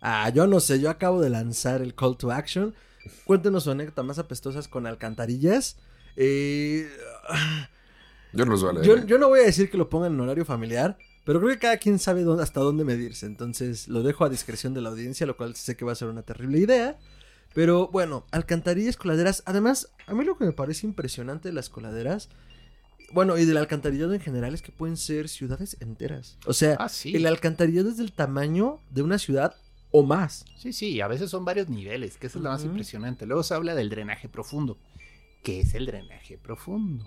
[0.01, 2.73] Ah, yo no sé, yo acabo de lanzar el call to action.
[3.25, 5.77] Cuéntenos su anécdota más apestosas con alcantarillas.
[6.15, 6.89] Eh,
[8.33, 8.85] Yo no los voy a leer.
[8.85, 9.03] yo, ¿eh?
[9.07, 11.77] yo no voy a decir que lo pongan en horario familiar, pero creo que cada
[11.77, 13.25] quien sabe dónde- hasta dónde medirse.
[13.25, 16.07] Entonces lo dejo a discreción de la audiencia, lo cual sé que va a ser
[16.09, 16.97] una terrible idea.
[17.53, 19.41] Pero bueno, alcantarillas, coladeras.
[19.45, 22.29] Además, a mí lo que me parece impresionante de las coladeras,
[23.13, 26.37] bueno, y del alcantarillado en general, es que pueden ser ciudades enteras.
[26.45, 27.15] O sea, Ah, sí.
[27.15, 29.55] el alcantarillado es del tamaño de una ciudad
[29.91, 30.45] o más.
[30.57, 33.25] Sí, sí, a veces son varios niveles, que eso es lo más impresionante.
[33.25, 34.77] Luego se habla del drenaje profundo.
[35.43, 37.05] ¿Qué es el drenaje profundo?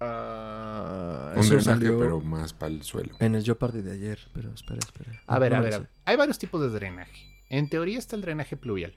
[0.00, 3.14] Ah, Un drenaje, salió pero más para el suelo.
[3.18, 5.22] en el Jeopardy de ayer, pero espera, espera.
[5.26, 5.88] A ver, No a ver.
[6.04, 7.26] Hay varios tipos de drenaje.
[7.50, 8.96] En teoría está el drenaje pluvial,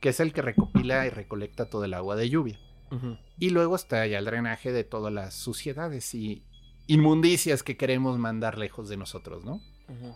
[0.00, 2.58] que es el que recopila y recolecta todo el agua de lluvia.
[3.38, 6.42] Y luego está ya el drenaje de todas las suciedades y
[6.86, 9.60] inmundicias que queremos mandar lejos de nosotros, ¿no?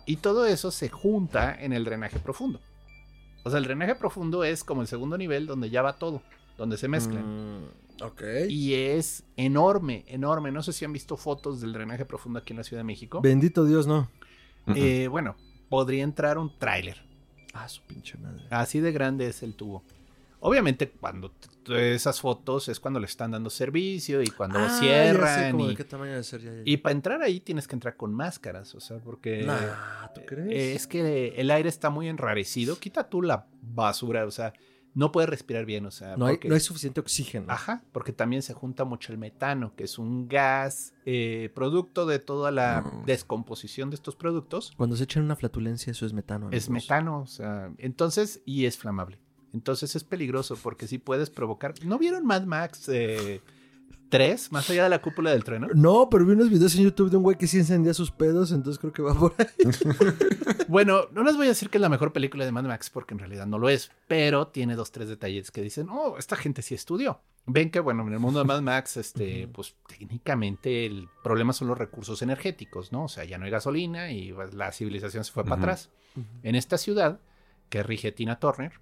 [0.05, 2.59] Y todo eso se junta en el drenaje profundo.
[3.43, 6.21] O sea, el drenaje profundo es como el segundo nivel donde ya va todo,
[6.57, 7.61] donde se mezclan.
[7.61, 8.21] Mm, ok.
[8.49, 10.51] Y es enorme, enorme.
[10.51, 13.21] No sé si han visto fotos del drenaje profundo aquí en la Ciudad de México.
[13.21, 14.09] Bendito Dios, no.
[14.75, 15.35] Eh, bueno,
[15.69, 17.03] podría entrar un tráiler.
[17.53, 18.45] Ah, su pinche madre.
[18.49, 19.83] Así de grande es el tubo.
[20.45, 21.33] Obviamente, cuando
[21.69, 25.51] esas fotos es cuando le están dando servicio y cuando Ah, ya sé cierran.
[25.53, 26.61] como y de qué tamaño debe ser ya, ya.
[26.65, 30.51] y para entrar ahí tienes que entrar con máscaras, o sea, porque Nah, ¿tú crees?
[30.51, 32.77] eh, es que el aire está muy enrarecido.
[32.77, 34.51] Quita tú la basura, o sea,
[34.95, 36.17] no puedes respirar bien, o sea.
[36.17, 37.45] no, hay, porque- no hay suficiente oxígeno.
[37.47, 42.19] Ajá, porque también se junta mucho el metano, que es un gas eh, producto de
[42.19, 43.03] toda la No.
[43.05, 44.73] descomposición de estos productos.
[44.77, 46.49] Cuando se echan una flatulencia, eso es metano.
[46.51, 49.19] Es metano, o sea, entonces, y es flamable.
[49.53, 51.73] Entonces es peligroso porque sí puedes provocar.
[51.85, 53.41] ¿No vieron Mad Max eh,
[54.09, 55.67] 3, más allá de la cúpula del trueno?
[55.73, 58.51] No, pero vi unos videos en YouTube de un güey que sí encendía sus pedos,
[58.51, 59.47] entonces creo que va por ahí.
[60.67, 63.13] Bueno, no les voy a decir que es la mejor película de Mad Max porque
[63.13, 66.61] en realidad no lo es, pero tiene dos, tres detalles que dicen, oh, esta gente
[66.61, 67.21] sí estudió.
[67.45, 71.67] Ven que, bueno, en el mundo de Mad Max, este, pues técnicamente el problema son
[71.67, 73.03] los recursos energéticos, ¿no?
[73.03, 75.89] O sea, ya no hay gasolina y pues, la civilización se fue para atrás.
[76.41, 77.19] En esta ciudad,
[77.69, 78.73] que rige Tina Turner,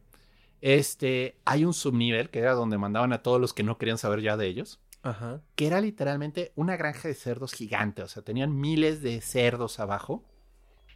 [0.61, 4.21] este, hay un subnivel que era donde mandaban a todos los que no querían saber
[4.21, 5.41] ya de ellos, Ajá.
[5.55, 8.03] que era literalmente una granja de cerdos gigante.
[8.03, 10.23] O sea, tenían miles de cerdos abajo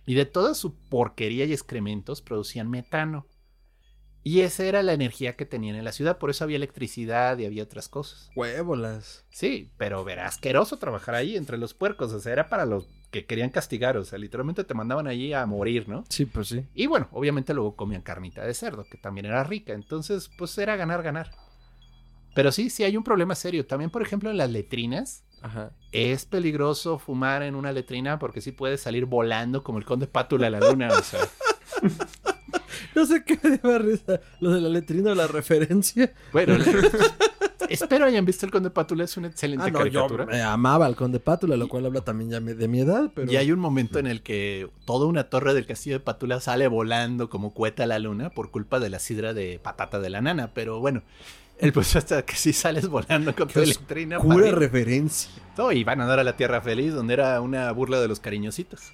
[0.06, 3.26] y de toda su porquería y excrementos producían metano.
[4.28, 7.46] Y esa era la energía que tenían en la ciudad, por eso había electricidad y
[7.46, 8.32] había otras cosas.
[8.36, 9.24] Huébolas.
[9.30, 13.28] Sí, pero era asqueroso trabajar ahí entre los puercos, o sea, era para los que
[13.28, 16.06] querían castigar, o sea, literalmente te mandaban allí a morir, ¿no?
[16.10, 16.66] Sí, pues sí.
[16.74, 20.76] Y bueno, obviamente luego comían carnita de cerdo, que también era rica, entonces pues era
[20.76, 21.30] ganar, ganar.
[22.34, 23.68] Pero sí, sí hay un problema serio.
[23.68, 25.72] También, por ejemplo, en las letrinas, Ajá.
[25.92, 30.48] es peligroso fumar en una letrina porque sí puedes salir volando como el conde Pátula
[30.48, 31.20] a la luna, o sea.
[32.96, 34.20] No sé qué me dio risa.
[34.40, 36.12] Lo de la letrina o la referencia.
[36.34, 36.56] Bueno,
[37.70, 40.26] espero hayan visto el conde Pátula, es una excelente Ah, no, yo caricatura.
[40.26, 43.32] me amaba al conde Pátula, lo cual habla también ya de mi edad, pero...
[43.32, 46.68] Y hay un momento en el que toda una torre del castillo de Pátula sale
[46.68, 50.22] volando como cueta a la luna por culpa de la sidra de patata de la
[50.22, 50.52] nana.
[50.54, 51.02] Pero bueno,
[51.60, 54.20] el pues hasta que sí sales volando con tu letrina.
[54.20, 55.32] Pura referencia.
[55.58, 58.20] No, y van a dar a la Tierra Feliz, donde era una burla de los
[58.20, 58.92] cariñositos.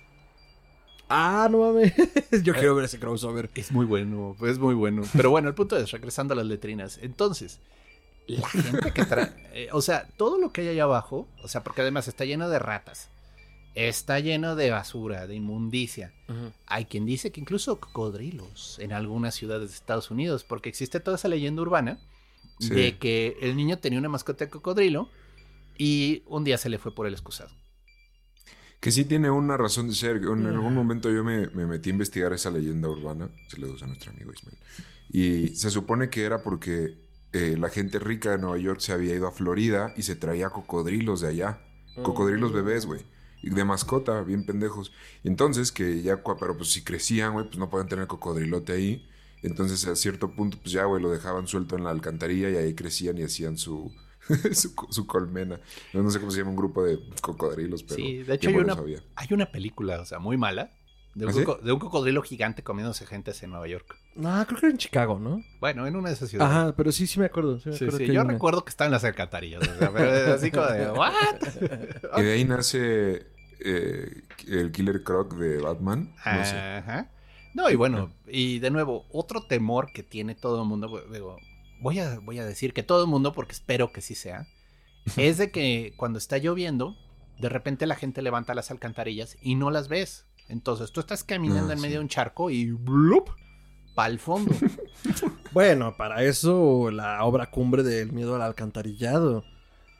[1.13, 1.93] Ah, no mames.
[2.43, 3.49] Yo quiero ver ese crossover.
[3.55, 5.03] Es muy bueno, es muy bueno.
[5.13, 6.99] Pero bueno, el punto es, regresando a las letrinas.
[7.01, 7.59] Entonces,
[8.27, 9.31] la gente que trae...
[9.73, 12.59] o sea, todo lo que hay allá abajo, o sea, porque además está lleno de
[12.59, 13.09] ratas,
[13.75, 16.13] está lleno de basura, de inmundicia.
[16.65, 21.17] Hay quien dice que incluso cocodrilos en algunas ciudades de Estados Unidos, porque existe toda
[21.17, 21.99] esa leyenda urbana
[22.59, 22.69] Sí.
[22.69, 25.09] de que el niño tenía una mascota de cocodrilo
[25.79, 27.49] y un día se le fue por el excusado.
[28.81, 30.17] Que sí tiene una razón de ser.
[30.17, 33.29] En algún momento yo me, me metí a investigar esa leyenda urbana.
[33.47, 34.57] Se le usa a nuestro amigo Ismael.
[35.11, 36.97] Y se supone que era porque
[37.31, 40.49] eh, la gente rica de Nueva York se había ido a Florida y se traía
[40.49, 41.61] cocodrilos de allá.
[42.01, 43.01] Cocodrilos bebés, güey.
[43.43, 44.91] Y de mascota, bien pendejos.
[45.23, 49.07] Y entonces que ya, pero pues si crecían, güey, pues no podían tener cocodrilote ahí.
[49.43, 52.73] Entonces a cierto punto, pues ya, güey, lo dejaban suelto en la alcantarilla y ahí
[52.73, 53.91] crecían y hacían su,
[54.53, 55.59] su, su colmena.
[55.93, 57.95] No, no sé cómo se llama un grupo de cocodrilos, pero...
[57.95, 58.99] sí, de hecho hay una, sabía.
[59.15, 60.71] hay una película, o sea, muy mala,
[61.15, 61.43] de un, ¿Ah, sí?
[61.43, 63.97] coco- de un cocodrilo gigante comiéndose gente en Nueva York.
[64.15, 65.41] No, creo que era en Chicago, ¿no?
[65.59, 66.51] Bueno, en una de esas ciudades.
[66.55, 67.59] Ajá, pero sí, sí me acuerdo.
[67.59, 68.33] Sí, me Sí, acuerdo sí, que yo una.
[68.33, 72.17] recuerdo que estaba en las alcantarillas, o sea, pero así como de, ¿what?
[72.17, 73.27] Y de ahí nace
[73.59, 76.13] eh, el Killer Croc de Batman.
[76.25, 76.55] No sé.
[76.57, 77.11] Ajá.
[77.53, 81.37] No, y bueno, y de nuevo, otro temor que tiene todo el mundo, digo,
[81.81, 84.47] voy a, voy a decir que todo el mundo, porque espero que sí sea,
[85.17, 86.95] es de que cuando está lloviendo,
[87.39, 90.25] de repente la gente levanta las alcantarillas y no las ves.
[90.47, 91.81] Entonces tú estás caminando Ah, en sí.
[91.83, 93.29] medio de un charco y ¡blup!
[93.95, 94.53] para el fondo.
[95.53, 99.43] Bueno, para eso la obra cumbre del miedo al alcantarillado.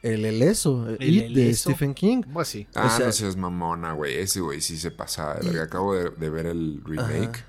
[0.01, 1.53] El Eleso, el, El de.
[1.53, 2.21] Stephen King.
[2.31, 2.67] Pues sí.
[2.73, 4.15] Ah, o sea- no seas mamona, güey.
[4.17, 5.33] Ese güey sí se pasa.
[5.35, 5.63] de verga.
[5.63, 7.35] Acabo de, de ver el remake.
[7.39, 7.45] Ajá.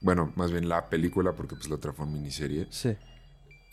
[0.00, 2.66] Bueno, más bien la película, porque pues la otra fue miniserie.
[2.70, 2.96] Sí.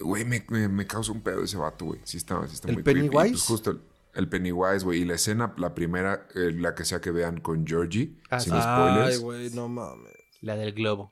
[0.01, 1.99] Güey, me, me, me causa un pedo ese vato, güey.
[2.03, 2.99] Sí está, sí está ¿El muy creepy.
[3.09, 3.31] Pennywise?
[3.31, 3.81] Pues justo el,
[4.15, 5.01] el Pennywise, güey.
[5.01, 8.53] Y la escena, la primera, eh, la que sea que vean con Georgie, Ah, sin
[8.53, 8.59] sí.
[8.61, 9.15] spoilers.
[9.15, 10.11] Ay, güey, no mames.
[10.41, 11.11] La del globo.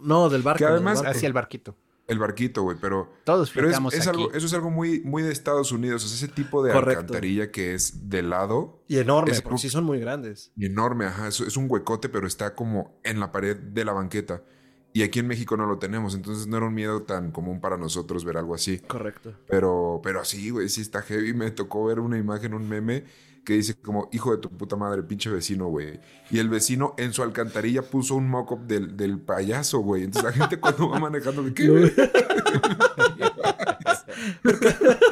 [0.00, 0.58] No, del barco.
[0.58, 1.10] Que además- barco.
[1.16, 1.74] Hacia el barquito.
[2.08, 3.10] el barquito, güey, pero...
[3.24, 4.16] Todos Pero es, flotamos es aquí.
[4.20, 6.04] algo, eso es algo muy, muy de Estados Unidos.
[6.04, 7.00] O sea, ese tipo de Correcto.
[7.00, 10.52] alcantarilla que es de lado Y enorme, Es- porque sí son muy grandes.
[10.56, 11.26] enorme, ajá.
[11.26, 14.42] Es, es un huecote, pero está como en la pared de la banqueta.
[14.96, 17.76] Y aquí en México no lo tenemos, entonces no era un miedo tan común para
[17.76, 18.78] nosotros ver algo así.
[18.78, 19.34] Correcto.
[19.46, 21.34] Pero, pero sí, güey, sí está heavy.
[21.34, 23.04] Me tocó ver una imagen, un meme
[23.44, 26.00] que dice como, hijo de tu puta madre, pinche vecino, güey.
[26.30, 30.04] Y el vecino en su alcantarilla puso un mock-up del, del payaso, güey.
[30.04, 31.68] Entonces la gente cuando va manejando, de ¿qué?
[31.68, 31.92] güey?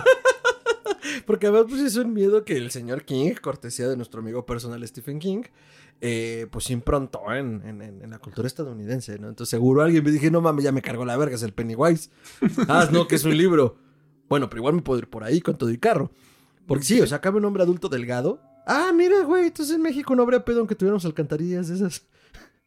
[1.26, 4.86] Porque además, pues es un miedo que el señor King, cortesía de nuestro amigo personal
[4.86, 5.42] Stephen King,
[6.00, 9.28] eh, pues improntó en, en- en- la cultura estadounidense, ¿no?
[9.28, 12.10] Entonces seguro alguien me dije, no mames, ya me cargó la verga, es el Pennywise.
[12.68, 13.76] ah, no, que es un libro.
[14.28, 16.10] Bueno, pero igual me puedo ir por ahí con todo y carro.
[16.66, 18.40] Porque sí, o sea, cabe un hombre adulto delgado.
[18.66, 22.06] Ah, mira, güey, entonces en México no habría pedo aunque tuviéramos alcantarillas esas.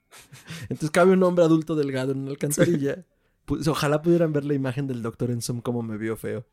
[0.64, 3.06] entonces cabe un hombre adulto delgado en una alcantarilla.
[3.46, 6.46] Pues ojalá pudieran ver la imagen del doctor en Zoom como me vio feo.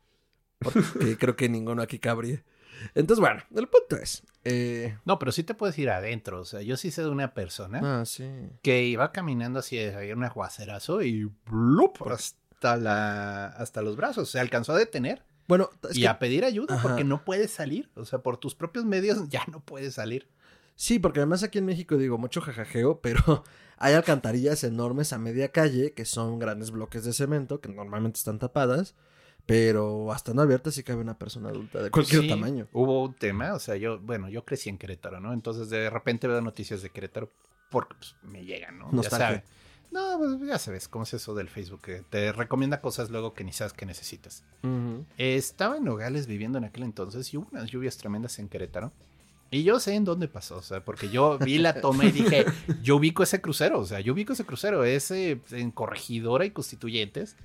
[0.65, 2.43] Porque creo que ninguno aquí cabría.
[2.93, 4.23] Entonces, bueno, el punto es.
[4.43, 6.41] eh, No, pero sí te puedes ir adentro.
[6.41, 8.29] O sea, yo sí sé de una persona ah, sí.
[8.61, 12.01] que iba caminando así, había un aguacerazo y ¡blup!
[12.11, 14.29] hasta la hasta los brazos.
[14.29, 16.83] Se alcanzó a detener Bueno, es y que- a pedir ayuda Ajá.
[16.89, 17.89] porque no puedes salir.
[17.95, 20.27] O sea, por tus propios medios ya no puedes salir.
[20.75, 23.43] sí, porque además aquí en México digo mucho jajajeo, pero
[23.77, 28.37] hay alcantarillas enormes a media calle que son grandes bloques de cemento que normalmente están
[28.39, 28.95] tapadas,
[29.45, 32.67] pero hasta no abiertas sí cabe una persona adulta de cualquier Sí, tamaño.
[32.73, 35.33] Hubo un tema, o sea, yo, bueno, yo crecí en Querétaro, ¿no?
[35.33, 37.31] Entonces de repente veo noticias de Querétaro
[37.69, 38.89] porque pues, me llegan, ¿no?
[38.89, 39.27] Ya Nostalgia.
[39.27, 39.43] sabes.
[39.91, 43.43] No, pues ya sabes cómo es eso del Facebook, que te recomienda cosas luego que
[43.43, 44.43] ni sabes que necesitas.
[45.17, 48.91] Estaba en Nogales viviendo en aquel entonces y hubo unas lluvias tremendas en Querétaro.
[49.51, 52.45] Y yo sé en dónde pasó, o sea, porque yo vi la toma y dije,
[52.83, 57.35] yo ubico ese crucero, o sea, yo ubico ese crucero, ese en Corregidora y Constituyentes.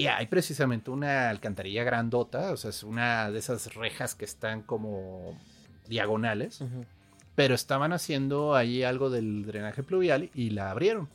[0.00, 4.62] Y hay precisamente una alcantarilla grandota, o sea, es una de esas rejas que están
[4.62, 5.38] como
[5.88, 6.64] diagonales,
[7.34, 11.10] pero estaban haciendo ahí algo del drenaje pluvial y la abrieron.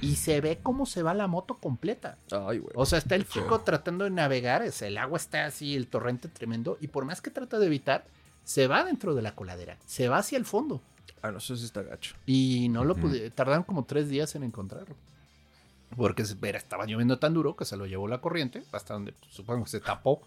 [0.00, 2.18] Y se ve cómo se va la moto completa.
[2.32, 2.60] Ay.
[2.74, 6.26] O sea, está el chico tratando de navegar, es, el agua está así, el torrente
[6.26, 8.04] tremendo, y por más que trata de evitar,
[8.42, 10.82] se va dentro de la coladera, se va hacia el fondo.
[11.22, 12.16] Ah, no, eso sí está gacho.
[12.26, 14.96] Y no lo pude, tardaron como tres días en encontrarlo.
[15.96, 19.64] Porque estaba lloviendo tan duro que se lo llevó la corriente, hasta donde pues, supongo
[19.64, 20.20] que se tapó,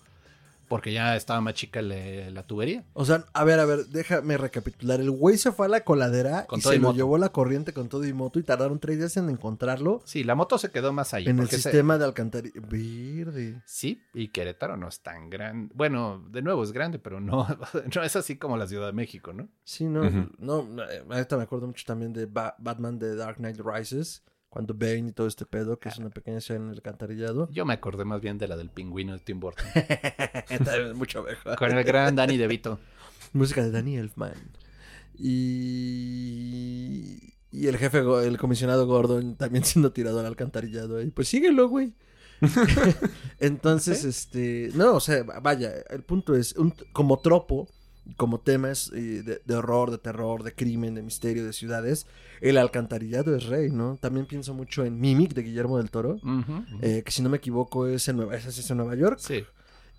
[0.67, 2.85] porque ya estaba más chica le- la tubería.
[2.93, 5.01] O sea, a ver, a ver, déjame recapitular.
[5.01, 6.95] El güey se fue a la coladera Con y se y lo moto.
[6.97, 10.33] llevó la corriente con todo y moto y tardaron tres días en encontrarlo Sí, la
[10.33, 11.29] moto se quedó más allá.
[11.29, 12.61] en el se- sistema de alcantarilla.
[12.61, 13.61] Verde.
[13.65, 15.73] Sí, y Querétaro no es tan grande.
[15.75, 17.45] Bueno, de nuevo es grande, pero no,
[17.95, 19.49] no es así como la Ciudad de México, ¿no?
[19.65, 20.29] Sí, no, Ujú.
[20.39, 24.73] no, eh, ahorita me acuerdo mucho también de Ba- Batman de Dark Knight Rises, cuando
[24.73, 27.47] Bane y todo este pedo, que es una pequeña ciudad en el alcantarillado.
[27.53, 29.65] Yo me acordé más bien de la del pingüino de Tim Burton.
[30.49, 31.55] Es mucho mejor.
[31.55, 32.77] con el gran Danny DeVito.
[33.31, 34.33] Música de Danny Elfman.
[35.17, 37.17] Y...
[37.53, 41.09] Y el jefe, el comisionado Gordon también siendo tirado al alcantarillado ahí.
[41.11, 41.93] Pues síguelo, güey.
[43.39, 44.09] Entonces, ¿Sí?
[44.09, 44.71] este...
[44.75, 47.69] No, o sea, vaya, el punto es, un- como tropo,
[48.17, 52.07] como temas eh, de, de horror, de terror, de crimen, de misterio, de ciudades,
[52.41, 53.97] el alcantarillado es rey, ¿no?
[54.01, 56.19] También pienso mucho en Mimic de Guillermo del Toro,
[56.81, 59.17] eh, que si no me equivoco es en Nueva, es en Nueva York.
[59.19, 59.43] sí.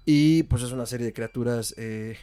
[0.05, 2.17] Y pues es una serie de criaturas, eh,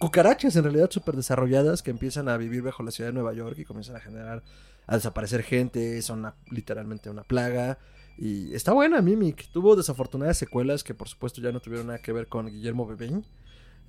[0.00, 3.56] cucarachas en realidad súper desarrolladas que empiezan a vivir bajo la ciudad de Nueva York
[3.58, 4.42] y comienzan a generar,
[4.88, 7.78] a desaparecer gente, son una- literalmente una plaga.
[8.18, 12.12] Y está buena Mimic, tuvo desafortunadas secuelas que por supuesto ya no tuvieron nada que
[12.12, 13.22] ver con Guillermo Bebé,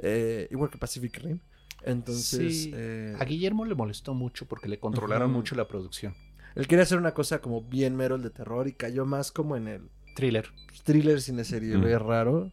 [0.02, 1.40] eh, igual que Pacific Rim.
[1.84, 6.14] Entonces, Sí, eh, A Guillermo le molestó mucho porque le controlaron mucho la producción.
[6.56, 9.56] él quería hacer una cosa como bien mero el de terror y cayó más como
[9.56, 9.82] en el
[10.16, 10.48] Thriller.
[10.84, 11.82] thriller cine serie Mm.
[11.82, 12.52] B raro.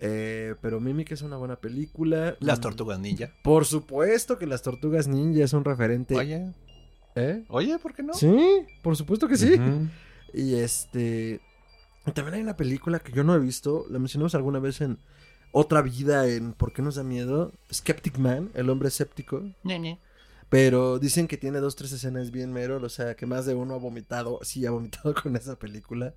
[0.00, 2.36] Eh, pero Mimic es una buena película.
[2.40, 3.30] Las tortugas ninja.
[3.44, 6.16] Por supuesto que las tortugas ninja es un referente.
[6.16, 6.52] Oye,
[7.14, 7.44] ¿Eh?
[7.48, 8.14] oye, ¿por qué no?
[8.14, 8.34] Sí,
[8.82, 9.54] por supuesto que sí.
[10.34, 11.40] Y este.
[12.14, 13.84] También hay una película que yo no he visto.
[13.90, 14.98] La mencionamos alguna vez en
[15.52, 17.52] Otra Vida, en ¿Por qué nos da miedo?
[17.72, 19.42] Skeptic Man, el hombre escéptico.
[19.62, 19.98] Ñe, Ñe.
[20.48, 22.80] Pero dicen que tiene dos, tres escenas bien mero.
[22.82, 24.38] O sea, que más de uno ha vomitado.
[24.42, 26.14] Sí, ha vomitado con esa película.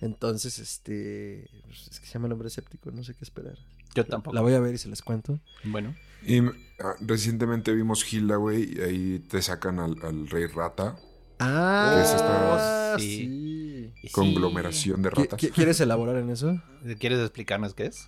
[0.00, 1.48] Entonces, este.
[1.66, 2.90] pues, Es que se llama el hombre escéptico.
[2.90, 3.56] No sé qué esperar.
[3.94, 4.34] Yo tampoco.
[4.34, 5.40] La voy a ver y se les cuento.
[5.64, 5.94] Bueno.
[6.26, 6.38] Y
[6.78, 10.96] ah, recientemente vimos Gilda, güey, y ahí te sacan al, al rey rata,
[11.38, 13.92] Ah, Que es esta- sí.
[14.12, 15.40] conglomeración de ¿Qui- ratas.
[15.40, 16.60] qui- ¿Quieres elaborar en eso?
[16.98, 18.06] ¿Quieres explicarnos qué es?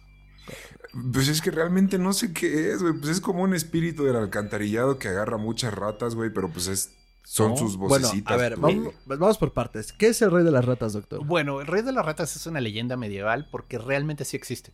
[1.13, 2.95] Pues es que realmente no sé qué es, güey.
[2.95, 6.93] Pues es como un espíritu del alcantarillado que agarra muchas ratas, güey, pero pues es
[7.25, 7.57] son No.
[7.57, 8.33] sus Bueno, vocecitas.
[8.33, 8.77] a ver, güey.
[8.79, 9.93] vamos, vamos por partes.
[9.93, 11.25] ¿Qué es el rey de las ratas, doctor?
[11.25, 14.73] Bueno, el rey de las ratas es una leyenda medieval porque realmente sí existe.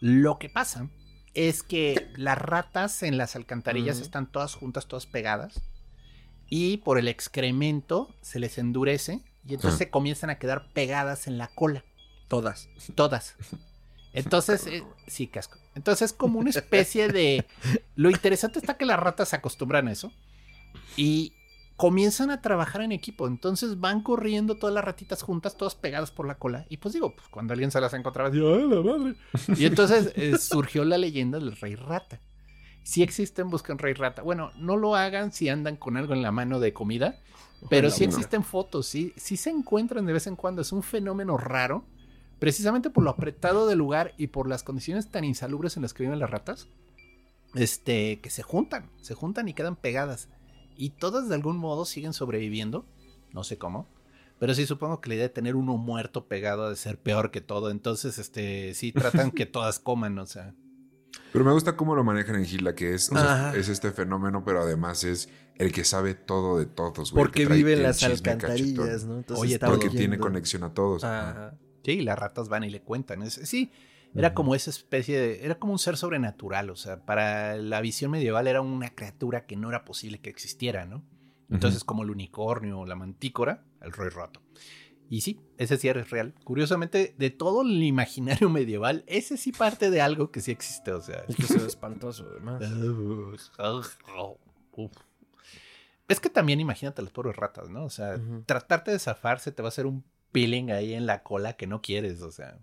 [0.00, 0.88] Lo que pasa
[1.34, 5.60] es que las ratas en las alcantarillas están todas juntas, todas pegadas.
[6.48, 9.84] Y por el excremento se les endurece y entonces Ah.
[9.84, 11.84] se comienzan a quedar pegadas en la cola.
[12.28, 12.68] Todas.
[12.94, 13.34] Todas.
[14.12, 15.58] Entonces, eh, sí, casco.
[15.74, 17.46] Entonces es como una especie de...
[17.96, 20.12] Lo interesante está que las ratas se acostumbran a eso
[20.96, 21.32] y
[21.76, 23.26] comienzan a trabajar en equipo.
[23.26, 26.66] Entonces van corriendo todas las ratitas juntas, todas pegadas por la cola.
[26.68, 29.14] Y pues digo, pues cuando alguien se las encontraba, digo, ¡ay, la madre!
[29.56, 32.20] Y entonces eh, surgió la leyenda del rey rata.
[32.84, 34.22] Si existen, buscan rey rata.
[34.22, 37.20] Bueno, no lo hagan si andan con algo en la mano de comida,
[37.70, 40.62] pero Ojalá, sí existen fotos, sí, sí se encuentran de vez en cuando.
[40.62, 41.84] Es un fenómeno raro,
[42.42, 46.02] precisamente por lo apretado del lugar y por las condiciones tan insalubres en las que
[46.02, 46.66] viven las ratas,
[47.54, 50.28] este, que se juntan, se juntan y quedan pegadas.
[50.76, 52.84] Y todas de algún modo siguen sobreviviendo,
[53.32, 53.86] no sé cómo.
[54.40, 57.30] Pero sí supongo que la idea de tener uno muerto pegado ha de ser peor
[57.30, 57.70] que todo.
[57.70, 60.52] Entonces, este, sí tratan que todas coman, o sea.
[61.32, 63.56] Pero me gusta cómo lo manejan en Gilda, que es, o sea, Ajá.
[63.56, 67.22] es este fenómeno, pero además es el que sabe todo de todos, güey.
[67.22, 69.08] Porque vive en las alcantarillas, cachetón.
[69.08, 69.16] ¿no?
[69.18, 71.04] Entonces Oye, está Porque tiene conexión a todos.
[71.04, 71.56] Ajá.
[71.84, 73.22] Sí, las ratas van y le cuentan.
[73.22, 73.72] Es- sí,
[74.14, 75.44] era como esa especie de.
[75.44, 76.70] Era como un ser sobrenatural.
[76.70, 80.84] O sea, para la visión medieval era una criatura que no era posible que existiera,
[80.84, 81.02] ¿no?
[81.50, 84.40] Entonces, como el unicornio o la mantícora, el rey rato.
[85.10, 86.34] Y sí, ese sí es real.
[86.44, 90.92] Curiosamente, de todo el imaginario medieval, ese sí parte de algo que sí existe.
[90.92, 91.24] O sea.
[91.28, 92.62] Es que es espantoso, además.
[94.72, 94.92] Uf.
[96.08, 97.84] Es que también imagínate las pobres ratas, ¿no?
[97.84, 101.52] O sea, tratarte de zafarse te va a hacer un peeling ahí en la cola
[101.54, 102.58] que no quieres, o sea.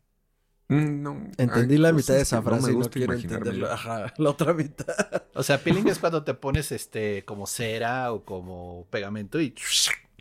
[0.68, 1.24] Mm, no.
[1.38, 3.72] Entendí la mitad de esa que no me frase y no quiero entenderlo.
[3.72, 5.24] Ajá, la otra mitad.
[5.34, 9.56] O sea, peeling es cuando te pones este como cera o como pegamento y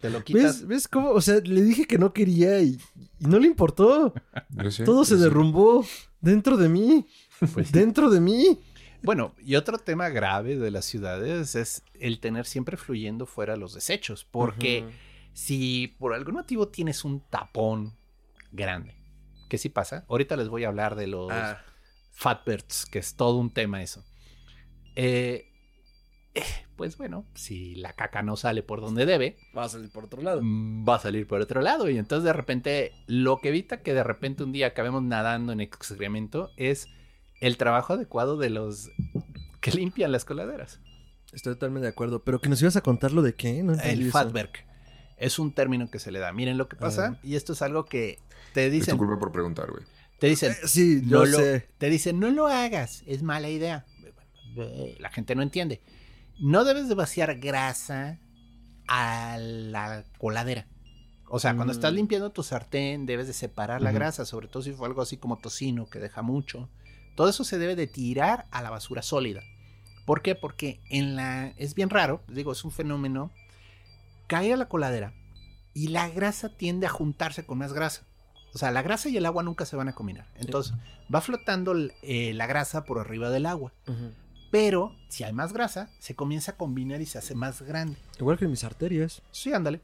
[0.01, 0.61] te lo quitas.
[0.61, 1.11] ¿Ves, ¿Ves cómo?
[1.11, 2.79] O sea, le dije que no quería y,
[3.19, 4.15] y no le importó.
[4.51, 5.23] Yo sé, Todo yo se sé.
[5.25, 5.85] derrumbó
[6.21, 7.07] dentro de mí.
[7.53, 8.59] Pues, Dentro de mí.
[9.03, 13.75] Bueno, y otro tema grave de las ciudades es el tener siempre fluyendo fuera los
[13.75, 14.85] desechos, porque.
[15.33, 17.97] Si por algún motivo tienes un tapón
[18.53, 18.95] grande,
[19.49, 21.63] que sí pasa, ahorita les voy a hablar de los Ah,
[22.13, 24.05] fatbirds, que es todo un tema eso.
[24.97, 25.45] Eh,
[26.35, 26.43] eh,
[26.77, 30.23] pues bueno, si la caca no sale por donde debe, va a salir por otro
[30.23, 30.41] lado.
[30.43, 31.89] mm, va a salir por otro lado.
[31.89, 35.61] Y entonces de repente, lo que evita que de repente un día acabemos nadando en
[35.61, 36.89] excremento es
[37.41, 38.91] el trabajo adecuado de los
[39.61, 40.81] que limpian las coladeras.
[41.33, 42.25] Estoy totalmente de acuerdo.
[42.25, 43.75] Pero que nos ibas a contar lo de qué, ¿no?
[43.75, 44.11] El eso.
[44.13, 44.51] fatberg.
[45.19, 46.33] Es un término que se le da.
[46.33, 47.19] Miren lo que pasa, ver.
[47.23, 48.19] y esto es algo que
[48.55, 49.83] te Es tu dicen, culpa por preguntar, güey.
[50.21, 51.69] te dicen, Eh, sí, no yo lo- sé.
[51.79, 53.85] te dicen, no lo hagas, es mala idea.
[54.99, 55.81] La gente no entiende.
[56.41, 58.19] No debes de vaciar grasa
[58.87, 60.67] a la coladera.
[61.31, 61.77] O sea, cuando Mm.
[61.77, 65.17] estás limpiando tu sartén, debes de separar la grasa, sobre todo si fue algo así
[65.19, 66.71] como tocino, que deja mucho.
[67.17, 69.43] Todo eso se debe de tirar a la basura sólida.
[70.07, 70.35] ¿Por qué?
[70.35, 73.31] Porque en la es bien raro, digo, es un fenómeno.
[74.29, 75.15] Cae a la coladera
[75.75, 78.07] y la grasa tiende a juntarse con más grasa.
[78.55, 80.27] O sea, la grasa y el agua nunca se van a combinar.
[80.37, 80.75] Entonces,
[81.13, 83.73] va flotando eh, la grasa por arriba del agua.
[84.51, 87.97] Pero si hay más grasa, se comienza a combinar y se hace más grande.
[88.19, 89.23] Igual que mis arterias.
[89.31, 89.81] Sí, ándale.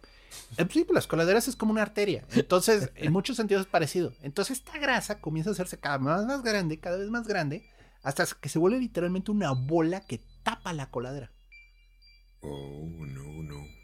[0.57, 2.25] Eh, sí, pues las coladeras es como una arteria.
[2.35, 4.13] Entonces, en muchos sentidos es parecido.
[4.23, 7.69] Entonces, esta grasa comienza a hacerse cada vez más, más grande, cada vez más grande,
[8.03, 11.31] hasta que se vuelve literalmente una bola que tapa la coladera.
[12.41, 13.84] Oh, no, no.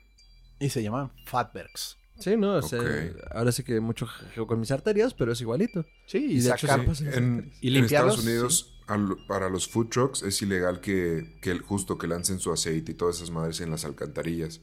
[0.60, 1.96] Y se llaman fatbergs.
[2.18, 2.86] Sí, no, o sea, Ok.
[3.30, 4.06] ahora sí que mucho
[4.46, 5.86] con mis arterias, pero es igualito.
[6.06, 7.04] Sí, y, Y de hecho sí.
[7.14, 11.96] En, Y en Estados Unidos, al- para los food trucks es ilegal que, que justo
[11.96, 14.60] que lancen su aceite y todas esas madres en las alcantarillas.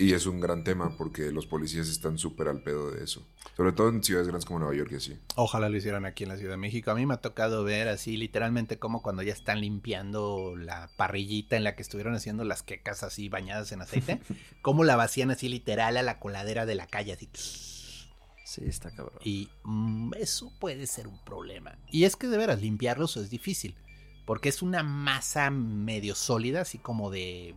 [0.00, 3.22] Y es un gran tema porque los policías están súper al pedo de eso.
[3.54, 5.18] Sobre todo en ciudades grandes como Nueva York y así.
[5.36, 6.90] Ojalá lo hicieran aquí en la Ciudad de México.
[6.90, 11.58] A mí me ha tocado ver así literalmente como cuando ya están limpiando la parrillita
[11.58, 14.22] en la que estuvieron haciendo las quecas así bañadas en aceite.
[14.62, 17.28] cómo la vacían así literal a la coladera de la calle así.
[17.34, 19.18] Sí, está cabrón.
[19.22, 21.76] Y mm, eso puede ser un problema.
[21.90, 23.76] Y es que de veras limpiarlos es difícil.
[24.24, 27.54] Porque es una masa medio sólida, así como de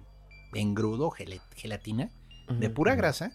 [0.53, 1.09] engrudo,
[2.47, 3.31] de pura grasa,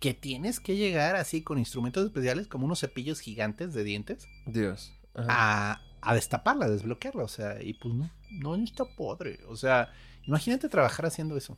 [0.00, 4.92] que tienes que llegar así con instrumentos especiales, como unos cepillos gigantes de dientes, Dios.
[5.14, 7.24] A, a destaparla, a desbloquearla.
[7.24, 9.40] O sea, y pues no, no está padre.
[9.48, 9.90] O sea,
[10.26, 11.56] imagínate trabajar haciendo eso.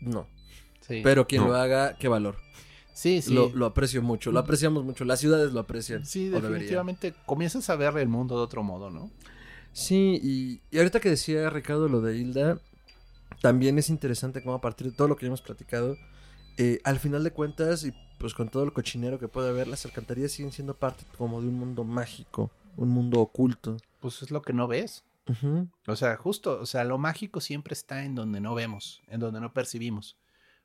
[0.00, 0.26] No.
[0.80, 1.48] Sí, Pero quien No.
[1.48, 2.36] lo haga, qué valor.
[2.94, 3.34] sí, sí.
[3.34, 4.32] Lo, lo aprecio mucho.
[4.32, 5.04] Lo apreciamos mucho.
[5.04, 6.06] Las ciudades lo aprecian.
[6.06, 6.52] Sí, deberían.
[6.52, 9.10] definitivamente comienzas a ver el mundo de otro modo, ¿no?
[9.72, 12.58] Sí, y, y ahorita que decía Ricardo lo de Hilda,
[13.40, 15.96] también es interesante cómo a partir de todo lo que hemos platicado,
[16.56, 19.84] eh, al final de cuentas, y pues con todo el cochinero que puede haber, las
[19.86, 23.76] alcantarillas siguen siendo parte como de un mundo mágico, un mundo oculto.
[24.00, 25.04] Pues es lo que no ves.
[25.86, 29.40] O sea, justo, o sea, lo mágico siempre está en donde no vemos, en donde
[29.40, 30.16] no percibimos.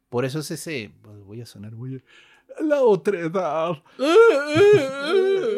[0.09, 2.03] Por eso es ese, pues, voy a sonar muy...
[2.63, 3.73] La otredad.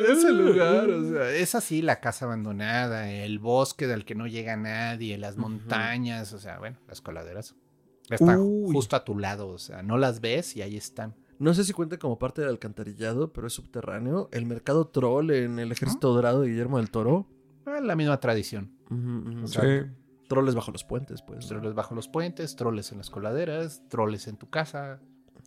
[0.09, 4.55] ese lugar, o sea, es así la casa abandonada, el bosque del que no llega
[4.55, 7.55] nadie, las montañas, o sea, bueno, las coladeras.
[8.09, 8.73] Están Uy.
[8.73, 11.15] justo a tu lado, o sea, no las ves y ahí están.
[11.39, 14.27] No sé si cuenta como parte del alcantarillado, pero es subterráneo.
[14.31, 17.27] El mercado troll en el ejército dorado de Guillermo del Toro.
[17.65, 18.71] Ah, La misma tradición.
[19.45, 19.59] Sí.
[20.27, 21.47] Troles bajo los puentes, pues.
[21.47, 24.99] Troles bajo los puentes, troles en las coladeras, troles en tu casa.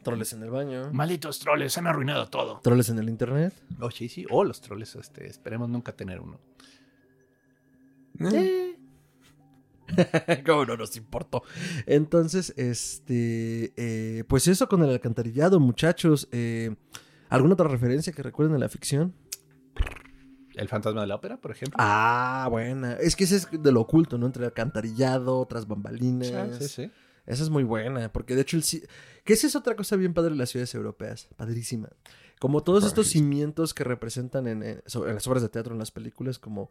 [0.03, 0.91] Troles en el baño.
[0.93, 2.61] Malditos troles, han arruinado todo.
[2.63, 3.55] Troles en el internet.
[3.81, 4.25] Oh, sí, sí.
[4.31, 6.41] O los troles, este, esperemos nunca tener uno.
[8.21, 8.77] Eh,
[10.47, 11.43] ¿Cómo no nos importó?
[11.87, 13.73] Entonces, este.
[13.77, 16.29] eh, pues eso con el alcantarillado, muchachos.
[16.33, 16.75] Eh,
[17.29, 19.15] ¿Alguna otra referencia que recuerden de la ficción?
[20.55, 21.77] El fantasma de la ópera, por ejemplo.
[21.79, 22.95] Ah, buena.
[22.95, 24.27] Es que ese es de lo oculto, ¿no?
[24.27, 26.33] Entre el alcantarillado, otras bambalinas.
[26.33, 26.91] Ah, sí, sí.
[27.31, 28.65] Esa es muy buena, porque de hecho el...
[29.25, 31.89] Que esa es otra cosa bien padre de las ciudades europeas, padrísima.
[32.41, 36.39] Como todos estos cimientos que representan en, en- las obras de teatro, en las películas,
[36.39, 36.71] como...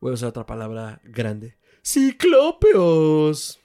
[0.00, 1.56] Voy a usar otra palabra grande.
[1.82, 3.58] ¡Ciclópeos!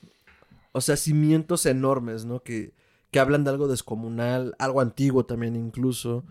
[0.73, 2.43] O sea, cimientos enormes, ¿no?
[2.43, 2.73] Que,
[3.11, 6.25] que hablan de algo descomunal, algo antiguo también incluso,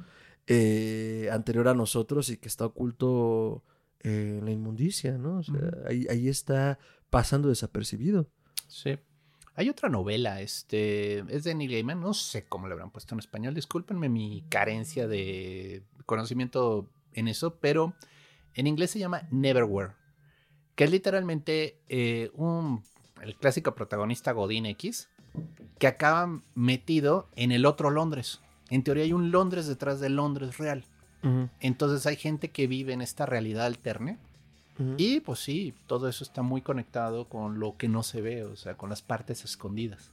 [0.46, 3.62] eh, anterior a nosotros y que está oculto
[4.00, 5.38] eh, en la inmundicia, ¿no?
[5.38, 5.54] O sea,
[5.86, 6.78] ahí, ahí está
[7.08, 8.28] pasando desapercibido.
[8.68, 8.98] Sí.
[9.56, 13.20] Hay otra novela, este, es de Neil Gaiman, no sé cómo le habrán puesto en
[13.20, 17.94] español, discúlpenme mi carencia de conocimiento en eso, pero
[18.54, 19.92] En inglés se llama Neverwhere,
[20.76, 22.84] que es literalmente eh, un,
[23.20, 25.08] el clásico protagonista Godín X,
[25.78, 28.40] que acaba metido en el otro Londres.
[28.70, 30.84] En teoría hay un Londres detrás del Londres real.
[31.60, 34.18] Entonces hay gente que vive en esta realidad alterna.
[34.96, 38.56] Y pues sí, todo eso está muy conectado con lo que no se ve, o
[38.56, 40.10] sea, con las partes escondidas.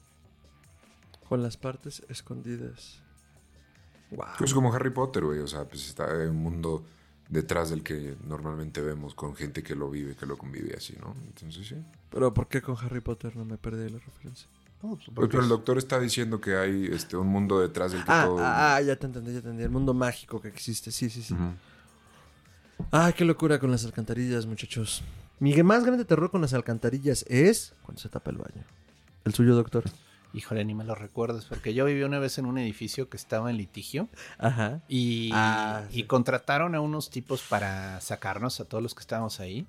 [1.27, 3.01] Con las partes escondidas.
[4.11, 4.25] Wow.
[4.37, 5.39] Pues como Harry Potter, güey.
[5.39, 6.83] O sea, pues está en un mundo
[7.29, 11.15] detrás del que normalmente vemos con gente que lo vive, que lo convive así, ¿no?
[11.27, 11.75] Entonces sí.
[12.09, 14.47] Pero ¿por qué con Harry Potter no me perdí la referencia?
[14.81, 18.25] Pues, pero el doctor está diciendo que hay este, un mundo detrás del que Ah,
[18.25, 18.39] todo...
[18.39, 19.63] ah, ah, ya te entendí, ya te entendí.
[19.63, 21.35] El mundo mágico que existe, sí, sí, sí.
[22.91, 25.03] Ay, qué locura con las alcantarillas, muchachos.
[25.39, 28.63] Mi más grande terror con las alcantarillas es cuando se tapa el baño.
[29.25, 29.83] El suyo, doctor.
[30.33, 33.49] Híjole, ni me lo recuerdes, porque yo viví una vez en un edificio que estaba
[33.51, 34.07] en litigio
[34.37, 34.81] Ajá.
[34.87, 36.03] y, Ah, y sí.
[36.05, 39.67] contrataron a unos tipos para sacarnos a todos los que estábamos ahí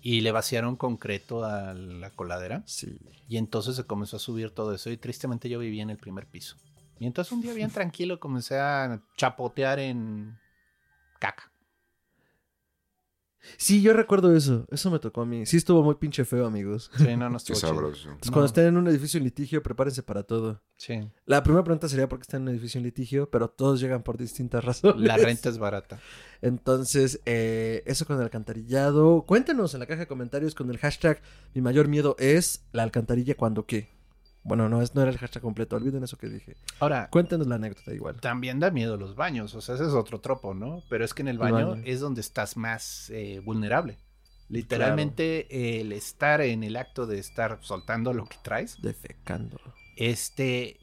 [0.00, 2.98] y le vaciaron concreto a la coladera Sí.
[3.28, 6.26] y entonces se comenzó a subir todo eso y tristemente yo vivía en el primer
[6.26, 6.56] piso.
[6.98, 10.38] Y entonces un día bien tranquilo comencé a chapotear en
[11.18, 11.50] caca.
[13.56, 14.66] Sí, yo recuerdo eso.
[14.70, 15.46] Eso me tocó a mí.
[15.46, 16.90] Sí estuvo muy pinche feo, amigos.
[16.96, 17.68] Sí, no, no Qué estuvo chido.
[17.68, 18.02] sabroso.
[18.08, 18.32] Entonces, No.
[18.32, 20.62] cuando estén en un edificio en litigio, prepárense para todo.
[20.76, 23.80] Sí, La primera pregunta sería por qué están en un edificio en litigio, pero todos
[23.80, 25.00] llegan por distintas razones.
[25.06, 26.00] la renta es barata.
[26.42, 29.22] Entonces, eh, eso con el alcantarillado.
[29.26, 31.20] Cuéntenos en la caja de comentarios con el hashtag
[31.54, 33.97] Mi mayor miedo es la alcantarilla cuando qué.
[34.44, 36.56] Bueno, no, es, no era el hashtag completo, olviden eso que dije.
[36.80, 38.20] Ahora, Cuéntenos la anécdota igual.
[38.20, 40.82] también da miedo los baños, o sea, ese es otro tropo, ¿no?
[40.88, 41.82] Pero es que en el baño, baño.
[41.84, 43.98] es donde estás más eh, vulnerable.
[44.48, 49.58] Literalmente el estar en el acto de estar soltando lo que traes, Defecando.
[49.96, 50.78] este,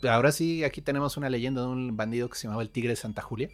[0.00, 2.90] pues, ahora sí, aquí tenemos una leyenda de un bandido que se llamaba el Tigre
[2.90, 3.50] de Santa Julia.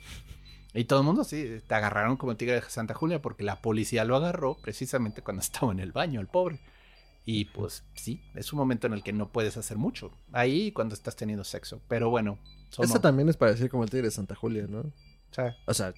[0.74, 3.60] Y todo el mundo sí, te agarraron como el Tigre de Santa Julia porque la
[3.60, 6.60] policía lo agarró precisamente cuando estaba en el baño, el pobre.
[7.30, 10.10] Y pues sí, es un momento en el que no puedes hacer mucho.
[10.32, 11.82] Ahí cuando estás teniendo sexo.
[11.86, 12.38] Pero bueno,
[12.78, 14.78] Esta también es parecido como el tigre de Santa Julia, ¿no?
[14.80, 14.92] o
[15.30, 15.92] sea, O sea,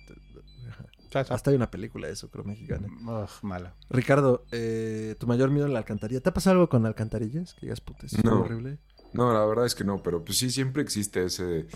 [1.12, 2.88] hasta hay una película de eso, creo, mexicana.
[3.06, 3.76] ugh, mala.
[3.90, 6.20] Ricardo, eh, tu mayor miedo en la alcantarilla.
[6.20, 7.54] ¿Te ha pasado algo con alcantarillas?
[7.54, 8.40] Que digas, puta, eso es No.
[8.40, 8.78] horrible.
[9.12, 11.66] No, la verdad es que no, pero pues sí, siempre existe ese...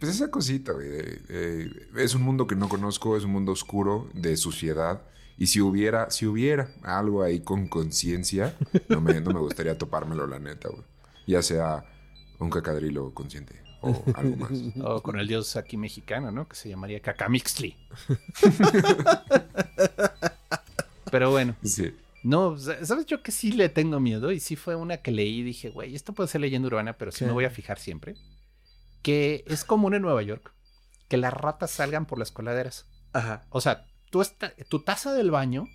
[0.00, 0.88] Pues esa cosita, güey.
[0.88, 5.02] de- eh, es un mundo que no conozco, es un mundo oscuro, de suciedad.
[5.38, 8.56] Y si hubiera, si hubiera algo ahí con conciencia,
[8.88, 10.82] no me, no me gustaría topármelo, la neta, güey.
[11.26, 11.84] Ya sea
[12.40, 14.50] un cacadrilo consciente o algo más.
[14.82, 16.48] O con el dios aquí mexicano, ¿no?
[16.48, 17.76] Que se llamaría Cacamixtli.
[21.10, 21.94] Pero bueno, Sí.
[22.22, 24.30] no, sa- ¿sabes yo que sí le tengo miedo?
[24.32, 27.12] Y sí fue una que leí y dije, güey, esto puede ser leyenda urbana, pero
[27.12, 27.26] sí ¿Qué?
[27.26, 28.14] me voy a fijar siempre.
[29.02, 30.52] Que es común en Nueva York
[31.08, 32.86] que las ratas salgan por las coladeras.
[33.14, 33.46] Ajá.
[33.48, 34.22] O sea, tú
[34.68, 35.66] tu taza del baño,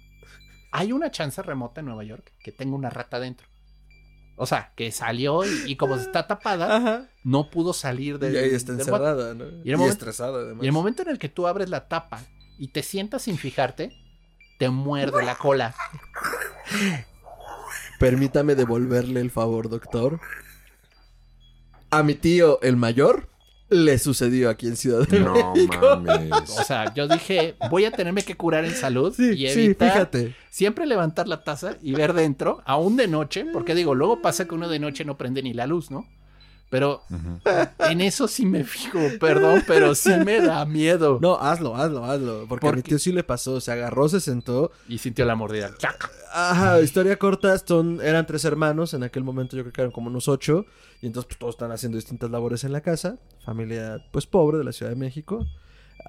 [0.71, 3.47] hay una chance remota en Nueva York que tenga una rata dentro.
[4.35, 7.09] O sea, que salió y, y como está tapada, Ajá.
[7.23, 9.45] no pudo salir del y ahí está encerrada, ¿no?
[9.45, 10.63] Y Y, el momento- estresada, además.
[10.63, 12.19] Y el momento en el que tú abres la tapa
[12.57, 13.91] y te sientas sin fijarte,
[14.57, 15.75] te muerde la cola.
[17.99, 20.19] Permítame devolverle el favor, doctor.
[21.91, 23.29] A mi tío, el mayor,
[23.69, 25.75] le sucedió aquí en Ciudad de No México.
[26.03, 26.31] mames.
[26.59, 29.91] O sea, yo dije, voy a tenerme que curar en salud Sí, y sí, evitar
[29.91, 30.35] fíjate.
[30.49, 34.53] siempre levantar la taza y ver dentro, aún de noche, porque digo, luego pasa que
[34.55, 36.05] uno de noche no prende ni la luz, ¿no?
[36.73, 37.03] Pero
[37.87, 41.19] en eso sí me fijo, perdón, pero sí me da miedo.
[41.21, 42.47] No, hazlo, hazlo, hazlo.
[42.49, 43.61] Porque a mi tío sí le pasó.
[43.61, 44.71] Se agarró, se sentó.
[44.89, 45.69] Y sintió la mordida.
[45.77, 46.09] ¡Chac!
[46.33, 50.07] Ajá, historia corta, son, eran tres hermanos, en aquel momento yo creo que eran como
[50.07, 50.65] unos ocho,
[50.99, 54.63] y entonces pues, todos están haciendo distintas labores en la casa, familia pues pobre de
[54.63, 55.45] la Ciudad de México,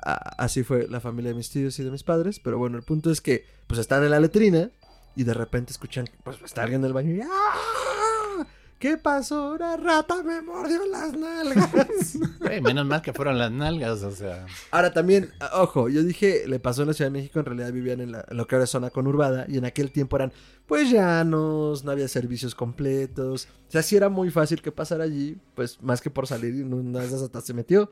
[0.02, 2.84] A- así fue la familia de mis tíos y de mis padres, pero bueno, el
[2.84, 4.70] punto es que pues están en la letrina
[5.14, 8.46] y de repente escuchan, pues está alguien en el baño y ¡ah!
[8.84, 9.52] ¿Qué pasó?
[9.52, 12.18] Una rata me mordió las nalgas.
[12.62, 14.44] Menos mal que fueron las nalgas, o sea.
[14.70, 18.02] Ahora también, ojo, yo dije, le pasó en la Ciudad de México, en realidad vivían
[18.02, 20.34] en, la- en lo que ahora es zona conurbada, y en aquel tiempo eran,
[20.66, 25.38] pues llanos, no había servicios completos, o sea, sí era muy fácil que pasara allí,
[25.54, 27.90] pues más que por salir, y una de esas hasta se metió,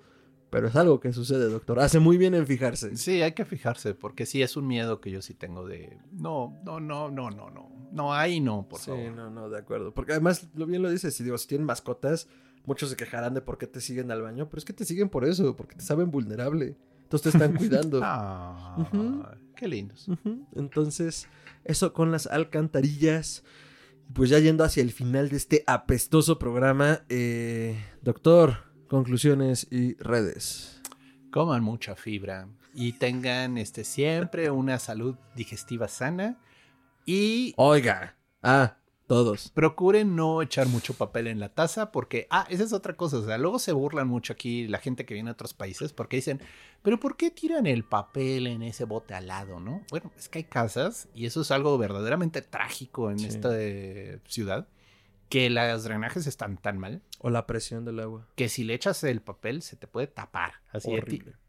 [0.53, 2.95] pero es algo que sucede, doctor, hace muy bien en fijarse.
[2.99, 5.97] Sí, hay que fijarse, porque sí es un miedo que yo sí tengo de.
[6.13, 7.89] No, no, no, no, no, no.
[7.91, 9.13] No, ahí no, por Sí, favor.
[9.15, 12.29] no, no, de acuerdo, porque además, lo bien lo dices, si digo, si tienen mascotas,
[12.67, 15.09] muchos se quejarán de por qué te siguen al baño, pero es que te siguen
[15.09, 18.01] por eso, porque te saben vulnerable, entonces te están cuidando.
[18.03, 19.23] Ah, Ujú.
[19.57, 20.07] qué lindos.
[20.55, 21.29] Entonces,
[21.65, 23.43] eso con las alcantarillas.
[24.15, 30.78] Pues ya yendo hacia el final de este apestoso programa, eh, doctor, conclusiones y redes.
[31.30, 32.47] Coman mucha fibra.
[32.74, 36.38] y tengan este, siempre una salud digestiva sana.
[37.07, 38.16] Y Oiga.
[38.43, 38.76] Ah,
[39.07, 39.51] todos.
[39.55, 43.24] procuren no echar mucho papel en la taza porque, ah, esa es otra cosa, o
[43.24, 46.40] sea, luego se burlan mucho aquí la gente que viene de otros países porque dicen,
[46.82, 49.82] pero ¿por qué tiran el papel en ese bote al lado, no?
[49.90, 53.26] Bueno, es que hay casas y eso es algo verdaderamente trágico en Sí.
[53.26, 54.68] esta eh, ciudad,
[55.33, 58.28] que los drenajes están tan mal O la presión del agua.
[58.35, 60.91] que si le echas el papel se te puede tapar, así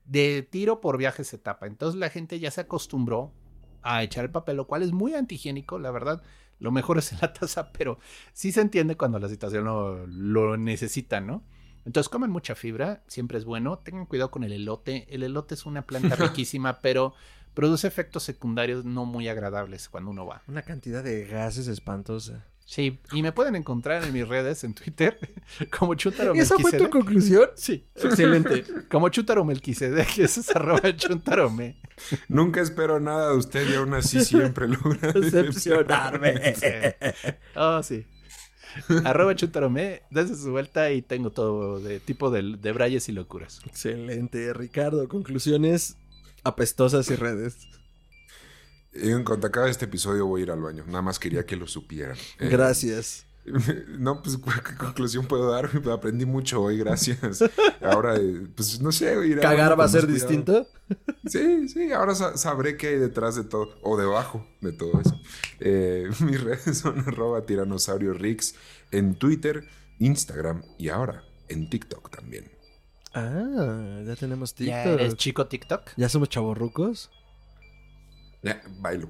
[0.06, 3.34] de, tiro por viaje se tapa, entonces la gente ya se acostumbró
[3.82, 6.24] a echar el papel, lo cual es muy antihigiénico, la verdad.
[6.60, 8.00] Lo mejor es en la taza, pero
[8.32, 11.44] sí se entiende cuando la situación lo, lo necesita, ¿no?
[11.84, 13.80] Entonces coman mucha fibra, siempre es bueno.
[13.80, 15.06] Tengan cuidado con el elote.
[15.14, 17.14] El elote es una planta riquísima, pero
[17.54, 20.42] produce efectos secundarios no muy agradables cuando uno va.
[20.48, 22.46] Una cantidad de gases espantosa.
[22.66, 25.20] Sí, y me pueden encontrar en mis redes, en Twitter,
[25.78, 27.50] como Chuntaro ¿Esa fue tu conclusión?
[27.56, 28.64] Sí, excelente.
[28.90, 31.78] Como Chuntaro Melquisedec, eso es arroba Chuntarome.
[32.30, 36.56] Nunca espero nada de usted y aún así siempre logra Decepcionarme.
[37.56, 38.06] Oh, sí.
[39.04, 43.62] Arroba Chuntarome, dense su vuelta y tengo todo de tipo de, de brayes y locuras.
[43.66, 45.08] Excelente, Ricardo.
[45.08, 45.98] Conclusiones
[46.44, 47.68] apestosas y redes.
[48.96, 50.84] En cuanto acabe este episodio voy a ir al baño.
[50.88, 52.18] Nada más quería que lo supieran.
[52.40, 53.26] Eh, Gracias.
[54.00, 55.70] No, pues, ¿qué conclusión puedo dar?
[55.92, 57.44] Aprendí mucho hoy, gracias.
[57.82, 59.14] Ahora, eh, pues, no sé.
[59.28, 60.14] iré al ¿Cagar va a ser cuidado.
[60.30, 60.68] distinto?
[61.26, 65.20] Sí, sí, ahora sa- sabré qué hay detrás de todo, o debajo de todo eso.
[65.60, 68.56] Eh, mis redes son arroba tiranosaurio Rix
[68.92, 69.68] en Twitter,
[70.00, 72.50] Instagram y ahora en TikTok también.
[73.14, 75.00] Ah, ya tenemos ¿Ya TikTok.
[75.02, 75.82] eres chico TikTok?
[75.98, 77.10] ¿Ya somos chavorrucos?
[78.44, 79.10] Ya, bailo.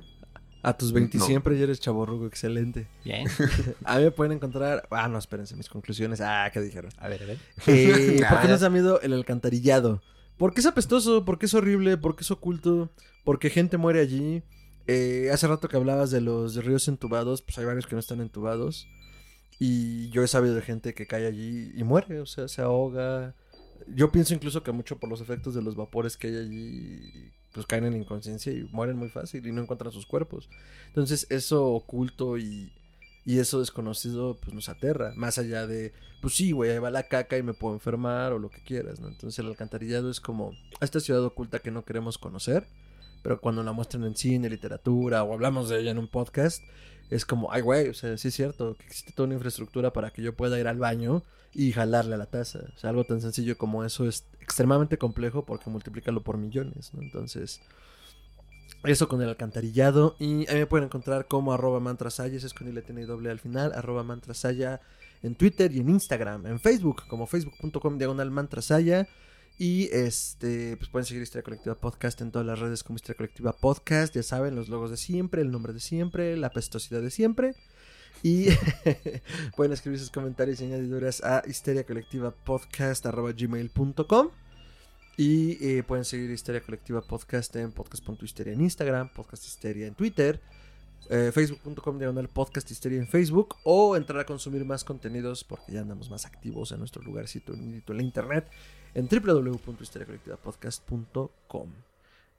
[0.61, 1.25] A tus 20 No.
[1.25, 2.87] siempre ya eres chavorruco, excelente.
[3.03, 3.27] Bien.
[3.83, 4.87] A mí me pueden encontrar.
[4.91, 6.21] Ah, no, espérense, mis conclusiones.
[6.21, 6.91] Ah, ¿qué dijeron?
[6.97, 7.37] A ver, a ver.
[7.67, 8.47] Eh, ¿Por qué Ah.
[8.47, 10.01] nos da miedo el alcantarillado?
[10.37, 12.91] Porque es apestoso, porque es horrible, porque es oculto,
[13.25, 14.41] porque gente muere allí.
[14.87, 18.21] Eh, hace rato que hablabas de los ríos entubados, pues hay varios que no están
[18.21, 18.87] entubados.
[19.59, 23.35] Y yo he sabido de gente que cae allí y muere, o sea, se ahoga.
[23.87, 27.65] Yo pienso incluso que mucho por los efectos de los vapores que hay allí, pues
[27.67, 30.49] caen en inconsciencia y mueren muy fácil y no encuentran sus cuerpos.
[30.87, 32.71] Entonces eso oculto y,
[33.25, 35.13] y eso desconocido pues nos aterra.
[35.15, 38.39] Más allá de, pues sí, güey, ahí va la caca y me puedo enfermar o
[38.39, 39.07] lo que quieras, ¿no?
[39.07, 42.67] Entonces el alcantarillado es como esta ciudad oculta que no queremos conocer,
[43.21, 46.61] pero cuando la muestran en cine, literatura o hablamos de ella en un podcast,
[47.09, 50.11] es como, ay, güey, o sea, sí es cierto que existe toda una infraestructura para
[50.11, 51.23] que yo pueda ir al baño
[51.53, 52.59] y jalarle a la taza.
[52.75, 57.01] O sea, algo tan sencillo como eso es extremadamente complejo porque multiplícalo por millones, ¿no?
[57.01, 57.61] Entonces,
[58.83, 60.15] eso con el alcantarillado.
[60.19, 63.39] Y a mí me pueden encontrar como arroba mantrasayas, es con I y doble al
[63.39, 64.81] final, arroba mantrasaya
[65.21, 69.07] en Twitter y en Instagram, en Facebook, como facebook.com diagonal mantrasaya.
[69.57, 73.53] Y este, pues pueden seguir Historia Colectiva Podcast en todas las redes como Historia Colectiva
[73.53, 74.15] Podcast.
[74.15, 77.53] Ya saben, los logos de siempre, el nombre de siempre, la pestosidad de siempre.
[78.23, 78.47] Y
[79.55, 84.29] pueden escribir sus comentarios y añadiduras a histeriacolectivapodcast.gmail.com
[85.17, 90.41] Y eh, pueden seguir Histeria Colectiva Podcast en podcast.histeria en Instagram, Podcast Histeria en Twitter,
[91.09, 95.81] eh, facebook.com diagonal podcast histeria en Facebook o entrar a consumir más contenidos porque ya
[95.81, 98.47] andamos más activos en nuestro lugarcito en la internet
[98.93, 101.69] en www.histeriacolectivapodcast.com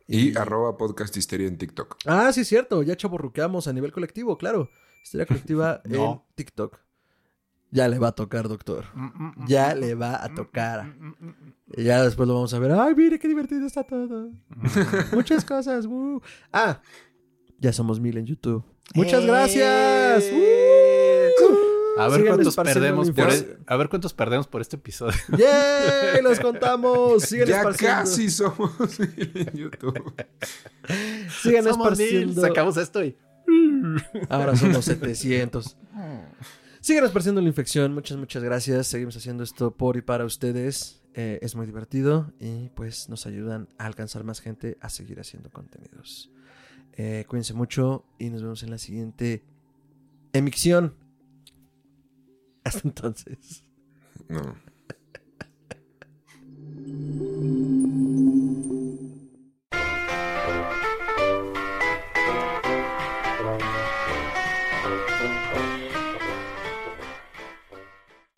[0.06, 1.96] Y arroba podcast histeria en TikTok.
[2.06, 2.82] Ah, sí, es cierto.
[2.82, 4.68] Ya chaborruqueamos a nivel colectivo, claro.
[5.02, 6.12] Historia colectiva No.
[6.12, 6.78] en TikTok.
[7.70, 8.84] Ya le va a tocar, doctor.
[9.48, 10.94] Ya le va a tocar.
[11.76, 12.70] Y ya después lo vamos a ver.
[12.70, 14.30] Ay, mire qué divertido está todo.
[15.12, 15.84] Muchas cosas.
[15.86, 16.20] uh.
[16.52, 16.80] Ah,
[17.58, 18.64] ya somos mil en YouTube.
[18.94, 19.26] Muchas ¡Eh!
[19.26, 20.24] gracias.
[20.32, 21.54] Uh.
[21.96, 25.18] A ver cuántos perdemos por e- a ver cuántos perdemos por este episodio.
[25.38, 26.22] ¡Yay!
[26.22, 27.22] Los contamos.
[27.22, 27.94] Sigan ya esparciendo.
[27.96, 30.14] casi somos mil en YouTube.
[31.42, 33.16] Sigan Somos mil, sacamos esto y
[34.28, 35.76] Ahora somos 700.
[36.80, 37.94] Sigan esparciendo la infección.
[37.94, 38.86] Muchas, muchas gracias.
[38.88, 41.02] Seguimos haciendo esto por y para ustedes.
[41.14, 45.48] Eh, es muy divertido y pues nos ayudan a alcanzar más gente a seguir haciendo
[45.50, 46.30] contenidos.
[46.96, 49.42] Eh, cuídense mucho y nos vemos en la siguiente
[50.32, 50.94] emisión.
[52.64, 53.64] Hasta entonces.
[54.28, 54.54] No.